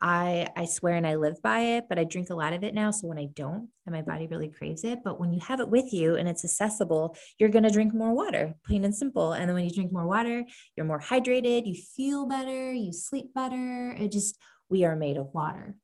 I 0.00 0.48
I 0.56 0.64
swear 0.64 0.94
and 0.94 1.06
I 1.06 1.16
live 1.16 1.42
by 1.42 1.60
it, 1.60 1.84
but 1.88 1.98
I 1.98 2.04
drink 2.04 2.30
a 2.30 2.34
lot 2.34 2.52
of 2.52 2.62
it 2.62 2.74
now. 2.74 2.90
So 2.90 3.08
when 3.08 3.18
I 3.18 3.26
don't, 3.34 3.68
and 3.84 3.94
my 3.94 4.02
body 4.02 4.28
really 4.28 4.48
craves 4.48 4.84
it, 4.84 5.00
but 5.04 5.18
when 5.18 5.32
you 5.32 5.40
have 5.40 5.60
it 5.60 5.68
with 5.68 5.92
you 5.92 6.14
and 6.14 6.28
it's 6.28 6.44
accessible, 6.44 7.16
you're 7.38 7.48
gonna 7.48 7.70
drink 7.70 7.94
more 7.94 8.12
water, 8.14 8.54
plain 8.64 8.84
and 8.84 8.94
simple. 8.94 9.32
And 9.32 9.48
then 9.48 9.54
when 9.54 9.64
you 9.64 9.74
drink 9.74 9.92
more 9.92 10.06
water, 10.06 10.44
you're 10.76 10.86
more 10.86 11.00
hydrated, 11.00 11.66
you 11.66 11.74
feel 11.74 12.26
better, 12.26 12.72
you 12.72 12.92
sleep 12.92 13.34
better. 13.34 13.96
It 13.98 14.12
just 14.12 14.38
we 14.68 14.84
are 14.84 14.94
made 14.94 15.16
of 15.16 15.34
water. 15.34 15.74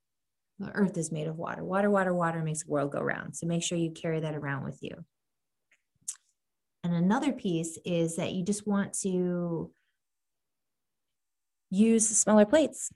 The 0.60 0.70
earth 0.70 0.96
is 0.96 1.10
made 1.10 1.26
of 1.26 1.36
water. 1.36 1.64
Water, 1.64 1.90
water, 1.90 2.14
water 2.14 2.42
makes 2.42 2.62
the 2.62 2.70
world 2.70 2.92
go 2.92 3.00
round. 3.00 3.34
So 3.34 3.46
make 3.46 3.64
sure 3.64 3.76
you 3.76 3.90
carry 3.90 4.20
that 4.20 4.36
around 4.36 4.64
with 4.64 4.78
you. 4.80 5.04
And 6.84 6.94
another 6.94 7.32
piece 7.32 7.78
is 7.84 8.16
that 8.16 8.32
you 8.32 8.44
just 8.44 8.66
want 8.66 8.92
to 9.00 9.72
use 11.70 12.08
smaller 12.08 12.44
plates 12.44 12.90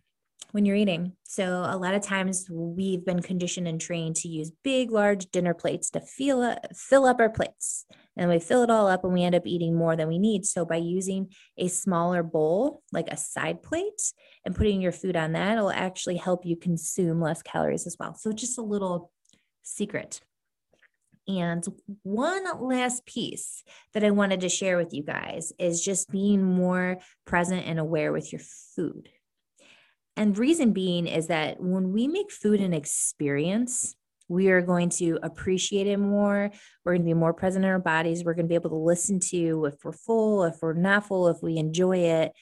when 0.52 0.64
you're 0.64 0.76
eating. 0.76 1.12
So 1.24 1.64
a 1.68 1.76
lot 1.76 1.94
of 1.94 2.02
times 2.02 2.48
we've 2.50 3.04
been 3.04 3.20
conditioned 3.20 3.68
and 3.68 3.80
trained 3.80 4.16
to 4.16 4.28
use 4.28 4.50
big, 4.64 4.90
large 4.90 5.30
dinner 5.30 5.54
plates 5.54 5.90
to 5.90 6.00
fill 6.00 6.40
up, 6.42 6.58
fill 6.74 7.04
up 7.04 7.20
our 7.20 7.28
plates. 7.28 7.84
And 8.16 8.28
we 8.28 8.40
fill 8.40 8.64
it 8.64 8.70
all 8.70 8.88
up 8.88 9.04
and 9.04 9.12
we 9.12 9.22
end 9.22 9.36
up 9.36 9.46
eating 9.46 9.76
more 9.76 9.94
than 9.94 10.08
we 10.08 10.18
need. 10.18 10.44
So 10.44 10.64
by 10.64 10.76
using 10.76 11.28
a 11.56 11.68
smaller 11.68 12.22
bowl, 12.24 12.82
like 12.92 13.08
a 13.08 13.16
side 13.16 13.62
plate, 13.62 14.12
and 14.44 14.56
putting 14.56 14.80
your 14.80 14.90
food 14.90 15.16
on 15.16 15.32
that, 15.32 15.56
it'll 15.56 15.70
actually 15.70 16.16
help 16.16 16.44
you 16.44 16.56
consume 16.56 17.20
less 17.20 17.42
calories 17.42 17.86
as 17.86 17.96
well. 18.00 18.14
So 18.14 18.32
just 18.32 18.58
a 18.58 18.62
little 18.62 19.12
secret. 19.62 20.20
And 21.28 21.62
one 22.02 22.44
last 22.58 23.04
piece 23.04 23.62
that 23.92 24.02
I 24.02 24.10
wanted 24.10 24.40
to 24.40 24.48
share 24.48 24.78
with 24.78 24.94
you 24.94 25.04
guys 25.04 25.52
is 25.58 25.84
just 25.84 26.10
being 26.10 26.42
more 26.42 26.98
present 27.26 27.66
and 27.66 27.78
aware 27.78 28.12
with 28.12 28.32
your 28.32 28.40
food. 28.74 29.10
And 30.18 30.36
reason 30.36 30.72
being 30.72 31.06
is 31.06 31.28
that 31.28 31.60
when 31.60 31.92
we 31.92 32.08
make 32.08 32.32
food 32.32 32.60
an 32.60 32.74
experience, 32.74 33.94
we 34.26 34.48
are 34.48 34.60
going 34.60 34.90
to 34.90 35.16
appreciate 35.22 35.86
it 35.86 35.96
more. 35.96 36.50
We're 36.84 36.94
going 36.94 37.02
to 37.02 37.06
be 37.06 37.14
more 37.14 37.32
present 37.32 37.64
in 37.64 37.70
our 37.70 37.78
bodies. 37.78 38.24
We're 38.24 38.34
going 38.34 38.46
to 38.46 38.48
be 38.48 38.56
able 38.56 38.70
to 38.70 38.76
listen 38.76 39.20
to 39.30 39.66
if 39.66 39.76
we're 39.84 39.92
full, 39.92 40.42
if 40.42 40.56
we're 40.60 40.72
not 40.72 41.06
full, 41.06 41.28
if 41.28 41.40
we 41.40 41.56
enjoy 41.56 41.98
it, 41.98 42.32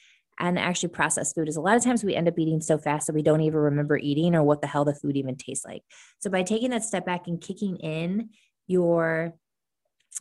and 0.41 0.59
actually 0.59 0.89
process 0.89 1.35
food. 1.35 1.51
Is 1.51 1.57
a 1.57 1.61
lot 1.61 1.77
of 1.77 1.85
times 1.85 2.03
we 2.03 2.15
end 2.15 2.29
up 2.29 2.39
eating 2.39 2.63
so 2.63 2.79
fast 2.79 3.09
that 3.09 3.15
we 3.15 3.23
don't 3.23 3.43
even 3.43 3.59
remember 3.59 3.99
eating 3.99 4.35
or 4.35 4.43
what 4.43 4.63
the 4.63 4.67
hell 4.67 4.87
the 4.87 4.95
food 4.95 5.19
even 5.19 5.37
tastes 5.37 5.67
like. 5.67 5.83
So 6.21 6.31
by 6.31 6.45
taking 6.45 6.71
that 6.71 6.83
step 6.83 7.05
back 7.05 7.29
and 7.29 7.39
kicking 7.43 7.77
in 7.77 8.31
your 8.67 9.35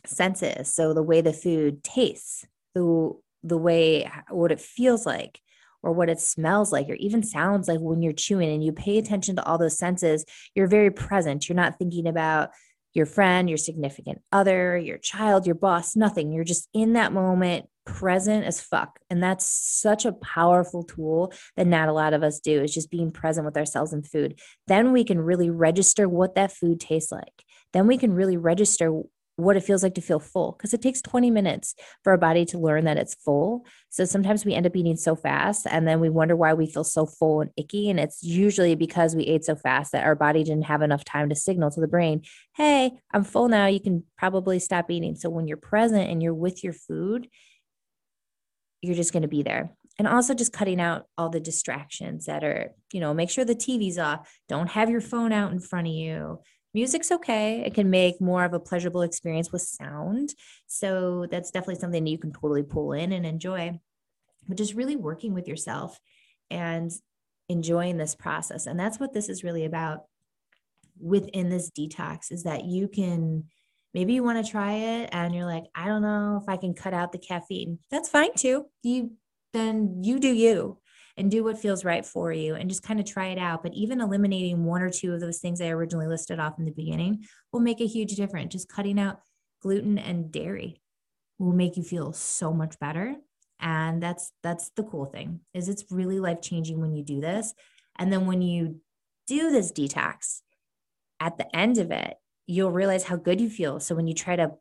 senses, 0.04 0.74
so 0.74 0.92
the 0.92 1.02
way 1.02 1.22
the 1.22 1.32
food 1.32 1.82
tastes, 1.82 2.44
the 2.74 3.12
the 3.42 3.56
way 3.56 4.10
what 4.28 4.52
it 4.52 4.60
feels 4.60 5.06
like, 5.06 5.40
or 5.82 5.92
what 5.92 6.08
it 6.08 6.20
smells 6.20 6.72
like 6.72 6.88
or 6.88 6.94
even 6.94 7.22
sounds 7.22 7.68
like 7.68 7.80
when 7.80 8.02
you're 8.02 8.12
chewing 8.12 8.50
and 8.52 8.64
you 8.64 8.72
pay 8.72 8.98
attention 8.98 9.36
to 9.36 9.44
all 9.44 9.58
those 9.58 9.78
senses, 9.78 10.24
you're 10.54 10.66
very 10.66 10.90
present. 10.90 11.48
You're 11.48 11.56
not 11.56 11.78
thinking 11.78 12.06
about 12.06 12.50
your 12.94 13.06
friend, 13.06 13.48
your 13.48 13.58
significant 13.58 14.22
other, 14.32 14.76
your 14.78 14.96
child, 14.96 15.44
your 15.44 15.54
boss, 15.54 15.96
nothing. 15.96 16.32
You're 16.32 16.44
just 16.44 16.66
in 16.72 16.94
that 16.94 17.12
moment, 17.12 17.66
present 17.84 18.44
as 18.44 18.60
fuck. 18.60 18.98
And 19.10 19.22
that's 19.22 19.46
such 19.46 20.06
a 20.06 20.12
powerful 20.12 20.82
tool 20.82 21.32
that 21.56 21.66
not 21.66 21.90
a 21.90 21.92
lot 21.92 22.14
of 22.14 22.22
us 22.22 22.40
do, 22.40 22.62
is 22.62 22.72
just 22.72 22.90
being 22.90 23.10
present 23.10 23.44
with 23.44 23.58
ourselves 23.58 23.92
and 23.92 24.06
food. 24.06 24.40
Then 24.66 24.92
we 24.92 25.04
can 25.04 25.20
really 25.20 25.50
register 25.50 26.08
what 26.08 26.36
that 26.36 26.52
food 26.52 26.80
tastes 26.80 27.12
like. 27.12 27.44
Then 27.74 27.86
we 27.86 27.98
can 27.98 28.14
really 28.14 28.38
register 28.38 29.02
what 29.36 29.56
it 29.56 29.62
feels 29.62 29.82
like 29.82 29.94
to 29.94 30.00
feel 30.00 30.18
full 30.18 30.52
because 30.52 30.72
it 30.72 30.80
takes 30.80 31.02
20 31.02 31.30
minutes 31.30 31.74
for 32.02 32.10
our 32.10 32.18
body 32.18 32.44
to 32.46 32.58
learn 32.58 32.84
that 32.84 32.96
it's 32.96 33.14
full. 33.14 33.66
So 33.90 34.04
sometimes 34.04 34.44
we 34.44 34.54
end 34.54 34.66
up 34.66 34.74
eating 34.74 34.96
so 34.96 35.14
fast 35.14 35.66
and 35.70 35.86
then 35.86 36.00
we 36.00 36.08
wonder 36.08 36.34
why 36.34 36.54
we 36.54 36.66
feel 36.66 36.84
so 36.84 37.06
full 37.06 37.42
and 37.42 37.50
icky. 37.56 37.90
And 37.90 38.00
it's 38.00 38.22
usually 38.22 38.74
because 38.74 39.14
we 39.14 39.24
ate 39.24 39.44
so 39.44 39.54
fast 39.54 39.92
that 39.92 40.04
our 40.04 40.14
body 40.14 40.42
didn't 40.42 40.64
have 40.64 40.82
enough 40.82 41.04
time 41.04 41.28
to 41.28 41.34
signal 41.34 41.70
to 41.70 41.80
the 41.80 41.88
brain, 41.88 42.22
hey, 42.54 42.92
I'm 43.12 43.24
full 43.24 43.48
now. 43.48 43.66
You 43.66 43.80
can 43.80 44.04
probably 44.16 44.58
stop 44.58 44.90
eating. 44.90 45.14
So 45.16 45.28
when 45.28 45.46
you're 45.46 45.58
present 45.58 46.10
and 46.10 46.22
you're 46.22 46.34
with 46.34 46.64
your 46.64 46.72
food, 46.72 47.28
you're 48.80 48.96
just 48.96 49.12
going 49.12 49.22
to 49.22 49.28
be 49.28 49.42
there. 49.42 49.70
And 49.98 50.06
also 50.06 50.34
just 50.34 50.52
cutting 50.52 50.80
out 50.80 51.06
all 51.16 51.30
the 51.30 51.40
distractions 51.40 52.26
that 52.26 52.44
are, 52.44 52.72
you 52.92 53.00
know, 53.00 53.14
make 53.14 53.30
sure 53.30 53.44
the 53.44 53.54
TV's 53.54 53.98
off. 53.98 54.38
Don't 54.48 54.68
have 54.70 54.90
your 54.90 55.00
phone 55.00 55.32
out 55.32 55.52
in 55.52 55.60
front 55.60 55.86
of 55.86 55.94
you 55.94 56.40
music's 56.76 57.10
okay. 57.10 57.62
It 57.64 57.72
can 57.72 57.88
make 57.88 58.20
more 58.20 58.44
of 58.44 58.52
a 58.52 58.60
pleasurable 58.60 59.00
experience 59.00 59.50
with 59.50 59.62
sound. 59.62 60.34
So 60.66 61.26
that's 61.30 61.50
definitely 61.50 61.80
something 61.80 62.06
you 62.06 62.18
can 62.18 62.34
totally 62.34 62.62
pull 62.62 62.92
in 62.92 63.12
and 63.12 63.24
enjoy. 63.24 63.80
But 64.46 64.58
just 64.58 64.74
really 64.74 64.94
working 64.94 65.32
with 65.32 65.48
yourself 65.48 65.98
and 66.50 66.92
enjoying 67.48 67.96
this 67.96 68.14
process. 68.14 68.66
And 68.66 68.78
that's 68.78 69.00
what 69.00 69.14
this 69.14 69.30
is 69.30 69.42
really 69.42 69.64
about 69.64 70.00
within 71.00 71.48
this 71.48 71.70
detox 71.70 72.30
is 72.30 72.42
that 72.42 72.66
you 72.66 72.88
can 72.88 73.44
maybe 73.94 74.12
you 74.12 74.22
want 74.22 74.44
to 74.44 74.50
try 74.50 74.72
it 74.72 75.08
and 75.12 75.34
you're 75.34 75.46
like, 75.46 75.64
I 75.74 75.86
don't 75.86 76.02
know 76.02 76.38
if 76.42 76.46
I 76.46 76.58
can 76.58 76.74
cut 76.74 76.92
out 76.92 77.10
the 77.10 77.18
caffeine. 77.18 77.78
That's 77.90 78.10
fine 78.10 78.34
too. 78.34 78.66
You 78.82 79.12
then 79.54 80.04
you 80.04 80.18
do 80.18 80.28
you 80.28 80.78
and 81.16 81.30
do 81.30 81.42
what 81.42 81.58
feels 81.58 81.84
right 81.84 82.04
for 82.04 82.32
you 82.32 82.54
and 82.54 82.68
just 82.68 82.82
kind 82.82 83.00
of 83.00 83.06
try 83.06 83.28
it 83.28 83.38
out. 83.38 83.62
But 83.62 83.74
even 83.74 84.00
eliminating 84.00 84.64
one 84.64 84.82
or 84.82 84.90
two 84.90 85.14
of 85.14 85.20
those 85.20 85.38
things 85.38 85.60
I 85.60 85.68
originally 85.68 86.06
listed 86.06 86.38
off 86.38 86.58
in 86.58 86.64
the 86.64 86.72
beginning 86.72 87.24
will 87.52 87.60
make 87.60 87.80
a 87.80 87.86
huge 87.86 88.14
difference. 88.16 88.52
Just 88.52 88.68
cutting 88.68 89.00
out 89.00 89.20
gluten 89.62 89.98
and 89.98 90.30
dairy 90.30 90.80
will 91.38 91.52
make 91.52 91.76
you 91.76 91.82
feel 91.82 92.12
so 92.12 92.52
much 92.52 92.78
better. 92.78 93.16
And 93.60 94.02
that's 94.02 94.32
that's 94.42 94.70
the 94.76 94.82
cool 94.82 95.06
thing 95.06 95.40
is 95.54 95.68
it's 95.68 95.84
really 95.90 96.20
life 96.20 96.42
changing 96.42 96.80
when 96.80 96.94
you 96.94 97.02
do 97.02 97.20
this. 97.20 97.54
And 97.98 98.12
then 98.12 98.26
when 98.26 98.42
you 98.42 98.80
do 99.26 99.50
this 99.50 99.72
detox, 99.72 100.40
at 101.18 101.38
the 101.38 101.56
end 101.56 101.78
of 101.78 101.90
it, 101.90 102.14
you'll 102.46 102.70
realize 102.70 103.04
how 103.04 103.16
good 103.16 103.40
you 103.40 103.48
feel. 103.48 103.80
So 103.80 103.94
when 103.94 104.06
you 104.06 104.14
try 104.14 104.36
to 104.36 104.52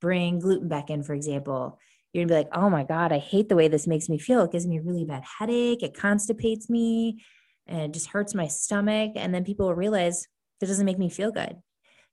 bring 0.00 0.38
gluten 0.40 0.68
back 0.68 0.88
in, 0.88 1.02
for 1.02 1.12
example, 1.12 1.78
you're 2.16 2.24
gonna 2.24 2.34
be 2.34 2.44
like, 2.44 2.56
oh 2.56 2.70
my 2.70 2.82
God, 2.82 3.12
I 3.12 3.18
hate 3.18 3.48
the 3.48 3.56
way 3.56 3.68
this 3.68 3.86
makes 3.86 4.08
me 4.08 4.18
feel. 4.18 4.42
It 4.42 4.52
gives 4.52 4.66
me 4.66 4.78
a 4.78 4.82
really 4.82 5.04
bad 5.04 5.22
headache, 5.38 5.82
it 5.82 5.94
constipates 5.94 6.68
me, 6.70 7.22
and 7.66 7.82
it 7.82 7.92
just 7.92 8.08
hurts 8.08 8.34
my 8.34 8.46
stomach. 8.46 9.12
And 9.16 9.34
then 9.34 9.44
people 9.44 9.66
will 9.66 9.74
realize 9.74 10.26
that 10.60 10.66
doesn't 10.66 10.86
make 10.86 10.98
me 10.98 11.10
feel 11.10 11.30
good. 11.30 11.56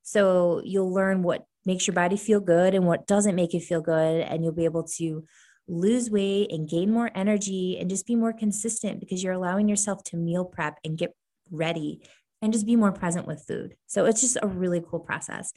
So 0.01 0.61
you'll 0.65 0.93
learn 0.93 1.23
what 1.23 1.45
makes 1.65 1.87
your 1.87 1.93
body 1.93 2.17
feel 2.17 2.41
good 2.41 2.73
and 2.73 2.85
what 2.85 3.07
doesn't 3.07 3.35
make 3.35 3.53
it 3.53 3.61
feel 3.61 3.81
good. 3.81 4.21
And 4.21 4.43
you'll 4.43 4.51
be 4.51 4.65
able 4.65 4.83
to 4.97 5.23
lose 5.67 6.09
weight 6.09 6.51
and 6.51 6.69
gain 6.69 6.91
more 6.91 7.09
energy 7.15 7.77
and 7.79 7.89
just 7.89 8.05
be 8.05 8.15
more 8.15 8.33
consistent 8.33 8.99
because 8.99 9.23
you're 9.23 9.33
allowing 9.33 9.69
yourself 9.69 10.03
to 10.03 10.17
meal 10.17 10.43
prep 10.43 10.77
and 10.83 10.97
get 10.97 11.15
ready 11.51 12.01
and 12.41 12.51
just 12.51 12.65
be 12.65 12.75
more 12.75 12.91
present 12.91 13.25
with 13.25 13.45
food. 13.47 13.75
So 13.87 14.05
it's 14.05 14.19
just 14.19 14.37
a 14.41 14.47
really 14.47 14.83
cool 14.85 14.99
process. 14.99 15.53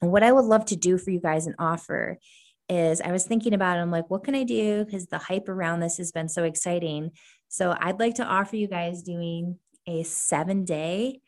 What 0.00 0.24
I 0.24 0.32
would 0.32 0.44
love 0.44 0.64
to 0.66 0.76
do 0.76 0.98
for 0.98 1.10
you 1.10 1.20
guys 1.20 1.46
and 1.46 1.54
offer 1.58 2.18
is 2.68 3.00
I 3.00 3.12
was 3.12 3.24
thinking 3.24 3.54
about 3.54 3.78
it. 3.78 3.80
I'm 3.80 3.90
like, 3.90 4.10
what 4.10 4.24
can 4.24 4.34
I 4.34 4.42
do? 4.42 4.84
Because 4.84 5.06
the 5.06 5.18
hype 5.18 5.48
around 5.48 5.80
this 5.80 5.98
has 5.98 6.12
been 6.12 6.28
so 6.28 6.44
exciting. 6.44 7.12
So 7.48 7.76
I'd 7.78 8.00
like 8.00 8.14
to 8.16 8.24
offer 8.24 8.56
you 8.56 8.66
guys 8.66 9.02
doing 9.02 9.58
a 9.86 10.02
seven 10.02 10.64
day 10.64 11.20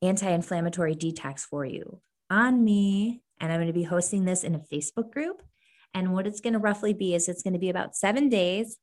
anti 0.00 0.28
inflammatory 0.28 0.94
detox 0.94 1.40
for 1.40 1.64
you 1.64 2.00
on 2.30 2.64
me. 2.64 3.22
And 3.40 3.52
I'm 3.52 3.58
going 3.58 3.66
to 3.66 3.72
be 3.72 3.82
hosting 3.82 4.24
this 4.24 4.44
in 4.44 4.54
a 4.54 4.60
Facebook 4.60 5.12
group. 5.12 5.42
And 5.94 6.12
what 6.12 6.26
it's 6.26 6.40
going 6.40 6.54
to 6.54 6.58
roughly 6.58 6.94
be 6.94 7.14
is 7.14 7.28
it's 7.28 7.42
going 7.42 7.52
to 7.52 7.58
be 7.58 7.70
about 7.70 7.94
seven 7.94 8.28
days. 8.28 8.78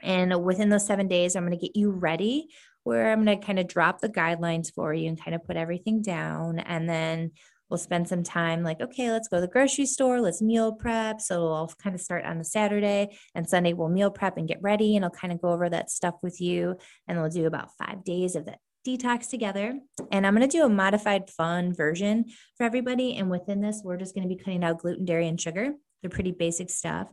And 0.00 0.42
within 0.42 0.70
those 0.70 0.86
seven 0.86 1.08
days, 1.08 1.36
I'm 1.36 1.46
going 1.46 1.58
to 1.58 1.66
get 1.66 1.76
you 1.76 1.90
ready 1.90 2.48
where 2.84 3.10
I'm 3.10 3.24
going 3.24 3.38
to 3.38 3.44
kind 3.44 3.58
of 3.58 3.66
drop 3.66 4.00
the 4.00 4.08
guidelines 4.08 4.72
for 4.72 4.92
you 4.92 5.08
and 5.08 5.22
kind 5.22 5.34
of 5.34 5.44
put 5.44 5.56
everything 5.56 6.02
down. 6.02 6.58
And 6.58 6.88
then 6.88 7.32
we'll 7.68 7.78
spend 7.78 8.08
some 8.08 8.22
time 8.22 8.62
like, 8.62 8.80
okay, 8.80 9.10
let's 9.10 9.28
go 9.28 9.38
to 9.38 9.40
the 9.40 9.48
grocery 9.48 9.86
store, 9.86 10.20
let's 10.20 10.42
meal 10.42 10.72
prep. 10.72 11.20
So 11.20 11.52
I'll 11.52 11.72
kind 11.82 11.94
of 11.94 12.00
start 12.00 12.24
on 12.24 12.38
the 12.38 12.44
Saturday 12.44 13.16
and 13.34 13.48
Sunday 13.48 13.72
we'll 13.72 13.88
meal 13.88 14.10
prep 14.10 14.36
and 14.36 14.48
get 14.48 14.62
ready. 14.62 14.96
And 14.96 15.04
I'll 15.04 15.10
kind 15.10 15.32
of 15.32 15.40
go 15.40 15.50
over 15.50 15.68
that 15.68 15.90
stuff 15.90 16.14
with 16.22 16.40
you. 16.40 16.76
And 17.08 17.20
we'll 17.20 17.30
do 17.30 17.46
about 17.46 17.70
five 17.78 18.04
days 18.04 18.36
of 18.36 18.46
that 18.46 18.58
detox 18.86 19.30
together. 19.30 19.78
And 20.12 20.26
I'm 20.26 20.34
going 20.34 20.48
to 20.48 20.56
do 20.56 20.64
a 20.64 20.68
modified 20.68 21.30
fun 21.30 21.72
version 21.72 22.26
for 22.56 22.64
everybody. 22.64 23.16
And 23.16 23.30
within 23.30 23.60
this, 23.60 23.80
we're 23.82 23.96
just 23.96 24.14
going 24.14 24.28
to 24.28 24.34
be 24.34 24.42
cutting 24.42 24.62
out 24.62 24.78
gluten, 24.78 25.04
dairy, 25.04 25.26
and 25.26 25.40
sugar. 25.40 25.72
They're 26.02 26.10
pretty 26.10 26.32
basic 26.32 26.68
stuff 26.70 27.08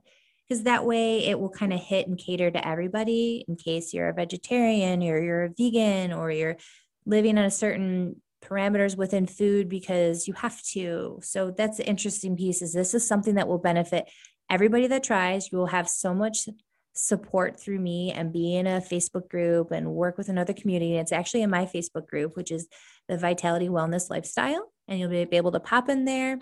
because 0.48 0.64
that 0.64 0.86
way 0.86 1.26
it 1.26 1.40
will 1.40 1.50
kind 1.50 1.72
of 1.72 1.80
hit 1.80 2.08
and 2.08 2.18
cater 2.18 2.52
to 2.52 2.68
everybody 2.68 3.46
in 3.48 3.56
case 3.56 3.94
you're 3.94 4.10
a 4.10 4.14
vegetarian 4.14 5.02
or 5.02 5.22
you're 5.22 5.46
a 5.46 5.50
vegan 5.58 6.12
or 6.12 6.30
you're 6.30 6.58
living 7.06 7.38
on 7.38 7.46
a 7.46 7.52
certain 7.52 8.22
parameters 8.42 8.98
within 8.98 9.26
food 9.26 9.70
because 9.70 10.28
you 10.28 10.34
have 10.34 10.62
to. 10.64 11.20
So 11.22 11.52
that's 11.52 11.78
the 11.78 11.88
interesting 11.88 12.36
piece 12.36 12.62
is 12.62 12.74
this 12.74 12.94
is 12.94 13.08
something 13.08 13.36
that 13.36 13.48
will 13.48 13.58
benefit 13.58 14.10
everybody 14.50 14.88
that 14.88 15.04
tries. 15.04 15.52
You 15.52 15.58
will 15.58 15.68
have 15.68 15.88
so 15.88 16.14
much 16.14 16.50
support 16.94 17.60
through 17.60 17.80
me 17.80 18.12
and 18.12 18.34
be 18.34 18.56
in 18.56 18.68
a 18.68 18.82
Facebook 18.82 19.30
group 19.30 19.72
and 19.72 19.94
work 19.94 20.18
with 20.18 20.30
another 20.30 20.54
community. 20.54 20.98
It's 20.98 21.12
actually 21.14 21.42
in 21.42 21.50
my 21.50 21.66
Facebook 21.66 22.08
group, 22.08 22.36
which 22.36 22.52
is 22.52 22.68
the 23.08 23.18
Vitality 23.18 23.70
Wellness 23.70 24.10
Lifestyle. 24.10 24.72
And 24.88 25.00
you'll 25.00 25.10
be 25.10 25.38
able 25.38 25.54
to 25.54 25.60
pop 25.60 25.90
in 25.90 26.06
there 26.06 26.38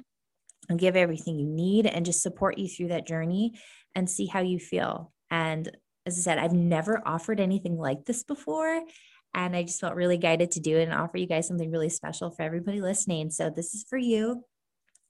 and 0.69 0.79
give 0.79 0.95
everything 0.95 1.39
you 1.39 1.47
need 1.47 1.85
and 1.85 2.05
just 2.05 2.21
support 2.21 2.57
you 2.57 2.67
through 2.67 2.89
that 2.89 3.07
journey 3.07 3.59
and 3.95 4.09
see 4.09 4.25
how 4.25 4.39
you 4.39 4.59
feel. 4.59 5.11
And 5.29 5.69
as 6.05 6.17
I 6.17 6.21
said, 6.21 6.39
I've 6.39 6.53
never 6.53 7.01
offered 7.05 7.39
anything 7.39 7.77
like 7.77 8.05
this 8.05 8.23
before. 8.23 8.81
And 9.33 9.55
I 9.55 9.63
just 9.63 9.79
felt 9.79 9.95
really 9.95 10.17
guided 10.17 10.51
to 10.51 10.59
do 10.59 10.77
it 10.77 10.83
and 10.83 10.93
offer 10.93 11.17
you 11.17 11.27
guys 11.27 11.47
something 11.47 11.71
really 11.71 11.89
special 11.89 12.31
for 12.31 12.43
everybody 12.43 12.81
listening. 12.81 13.29
So 13.31 13.49
this 13.49 13.73
is 13.73 13.85
for 13.89 13.97
you. 13.97 14.43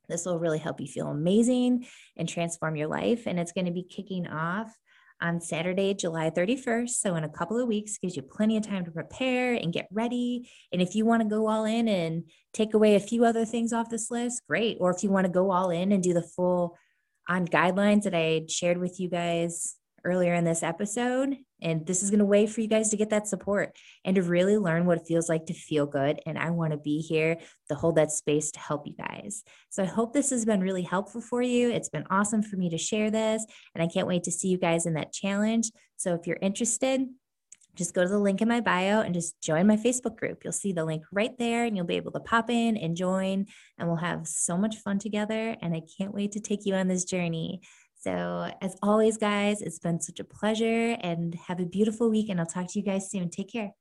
This 0.08 0.26
will 0.26 0.40
really 0.40 0.60
help 0.60 0.82
you 0.82 0.88
feel 0.88 1.08
amazing 1.08 1.86
and 2.18 2.28
transform 2.28 2.76
your 2.76 2.88
life. 2.88 3.28
And 3.28 3.40
it's 3.40 3.52
going 3.52 3.66
to 3.66 3.72
be 3.72 3.84
kicking 3.84 4.28
off 4.28 4.76
on 5.22 5.42
Saturday, 5.42 5.94
July 5.94 6.30
31st. 6.30 6.90
So, 6.90 7.16
in 7.16 7.24
a 7.24 7.30
couple 7.30 7.60
of 7.60 7.68
weeks, 7.68 7.98
gives 7.98 8.16
you 8.16 8.22
plenty 8.22 8.58
of 8.58 8.66
time 8.66 8.86
to 8.86 8.92
prepare 8.92 9.54
and 9.54 9.74
get 9.74 9.88
ready. 9.92 10.50
And 10.72 10.82
if 10.82 10.96
you 10.96 11.06
want 11.06 11.22
to 11.22 11.30
go 11.30 11.48
all 11.48 11.66
in 11.66 11.88
and 11.88 12.24
take 12.54 12.74
away 12.74 12.96
a 12.96 13.00
few 13.00 13.26
other 13.26 13.46
things 13.46 13.74
off 13.74 13.90
this 13.90 14.10
list, 14.10 14.44
great. 14.48 14.78
Or 14.80 14.92
if 14.92 15.04
you 15.04 15.10
want 15.10 15.26
to 15.26 15.32
go 15.32 15.52
all 15.52 15.70
in 15.70 15.92
and 15.92 16.02
do 16.02 16.14
the 16.14 16.24
full 16.24 16.78
on 17.28 17.46
guidelines 17.46 18.04
that 18.04 18.16
I 18.16 18.46
shared 18.50 18.78
with 18.78 19.00
you 19.00 19.10
guys 19.10 19.76
earlier 20.04 20.34
in 20.34 20.46
this 20.46 20.64
episode. 20.64 21.38
And 21.62 21.86
this 21.86 22.04
is 22.04 22.10
going 22.10 22.20
to 22.20 22.26
wait 22.26 22.50
for 22.50 22.62
you 22.62 22.68
guys 22.68 22.90
to 22.90 22.98
get 22.98 23.10
that 23.10 23.28
support 23.28 23.76
and 24.06 24.16
to 24.16 24.24
really 24.24 24.58
learn 24.58 24.86
what 24.86 24.98
it 24.98 25.08
feels 25.08 25.30
like 25.30 25.46
to 25.48 25.54
feel 25.54 25.86
good. 25.86 26.20
And 26.26 26.38
I 26.38 26.50
want 26.52 26.72
to 26.72 26.78
be 26.78 27.00
here 27.00 27.38
to 27.70 27.76
hold 27.76 27.96
that 27.96 28.12
space 28.12 28.52
to 28.52 28.60
help 28.60 28.88
you 28.88 28.94
guys. 28.94 29.44
So 29.70 29.84
I 29.84 29.88
hope 29.88 30.14
this 30.14 30.30
has 30.30 30.46
been 30.46 30.62
really 30.62 30.84
helpful 30.84 31.22
for 31.22 31.42
you. 31.42 31.70
It's 31.70 31.90
been 31.90 32.06
awesome 32.10 32.44
for 32.44 32.56
me 32.56 32.70
to 32.70 32.78
share 32.78 33.12
this. 33.12 33.46
And 33.76 33.84
I 33.84 33.88
can't 33.88 34.08
wait 34.08 34.24
to 34.24 34.32
see 34.32 34.48
you 34.48 34.58
guys 34.58 34.86
in 34.86 34.94
that 34.94 35.14
challenge. 35.14 35.72
So 35.98 36.14
if 36.14 36.28
you're 36.28 36.40
interested, 36.42 37.08
just 37.76 37.94
go 37.94 38.04
to 38.04 38.10
the 38.10 38.20
link 38.20 38.42
in 38.42 38.48
my 38.48 38.60
bio 38.60 39.02
and 39.02 39.14
just 39.14 39.40
join 39.42 39.68
my 39.68 39.78
Facebook 39.78 40.18
group. 40.18 40.44
You'll 40.44 40.52
see 40.52 40.74
the 40.74 40.84
link 40.84 41.04
right 41.14 41.38
there 41.38 41.66
and 41.66 41.78
you'll 41.78 41.86
be 41.86 41.96
able 41.96 42.12
to 42.12 42.20
pop 42.20 42.50
in 42.50 42.76
and 42.76 42.96
join, 42.96 43.46
and 43.78 43.88
we'll 43.88 43.98
have 43.98 44.28
so 44.28 44.58
much 44.58 44.76
fun 44.78 45.00
together. 45.00 45.56
And 45.62 45.74
I 45.74 45.82
can't 45.98 46.14
wait 46.14 46.34
to 46.34 46.42
take 46.42 46.66
you 46.66 46.74
on 46.74 46.88
this 46.88 47.06
journey. 47.06 47.62
So, 48.02 48.50
as 48.62 48.78
always, 48.82 49.18
guys, 49.18 49.62
it's 49.62 49.78
been 49.78 50.00
such 50.00 50.22
a 50.22 50.24
pleasure 50.24 50.96
and 51.02 51.36
have 51.36 51.60
a 51.60 51.66
beautiful 51.66 52.10
week. 52.10 52.30
And 52.30 52.40
I'll 52.40 52.46
talk 52.46 52.68
to 52.72 52.80
you 52.80 52.86
guys 52.86 53.12
soon. 53.12 53.30
Take 53.30 53.52
care. 53.52 53.72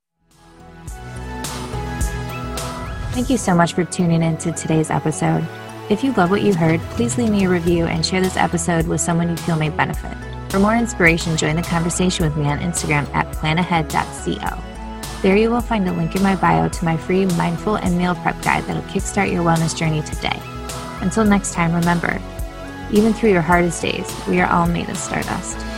Thank 3.12 3.30
you 3.30 3.36
so 3.36 3.54
much 3.54 3.74
for 3.74 3.84
tuning 3.84 4.22
in 4.22 4.36
to 4.38 4.50
today's 4.52 4.90
episode. 4.90 5.46
If 5.88 6.02
you 6.02 6.12
love 6.12 6.30
what 6.30 6.42
you 6.42 6.52
heard, 6.52 6.80
please 6.90 7.16
leave 7.16 7.30
me 7.30 7.44
a 7.44 7.48
review 7.48 7.86
and 7.86 8.04
share 8.04 8.20
this 8.20 8.36
episode 8.36 8.88
with 8.88 9.00
someone 9.00 9.28
you 9.28 9.36
feel 9.36 9.56
may 9.56 9.70
benefit. 9.70 10.16
For 10.50 10.58
more 10.58 10.74
inspiration, 10.74 11.36
join 11.36 11.54
the 11.54 11.62
conversation 11.62 12.24
with 12.24 12.36
me 12.36 12.46
on 12.46 12.58
Instagram 12.58 13.08
at 13.14 13.32
planahead.co. 13.34 14.62
There 15.22 15.36
you 15.36 15.50
will 15.50 15.60
find 15.60 15.88
a 15.88 15.92
link 15.92 16.16
in 16.16 16.22
my 16.22 16.34
bio 16.36 16.68
to 16.68 16.84
my 16.84 16.96
free 16.96 17.26
mindful 17.26 17.76
and 17.76 17.96
meal 17.96 18.14
prep 18.16 18.40
guide 18.42 18.64
that'll 18.64 18.82
kickstart 18.82 19.32
your 19.32 19.44
wellness 19.44 19.76
journey 19.76 20.02
today. 20.02 20.40
Until 21.00 21.24
next 21.24 21.54
time, 21.54 21.72
remember, 21.72 22.20
even 22.90 23.12
through 23.12 23.30
your 23.30 23.42
hardest 23.42 23.82
days, 23.82 24.10
we 24.26 24.40
are 24.40 24.50
all 24.50 24.66
made 24.66 24.88
of 24.88 24.96
stardust. 24.96 25.77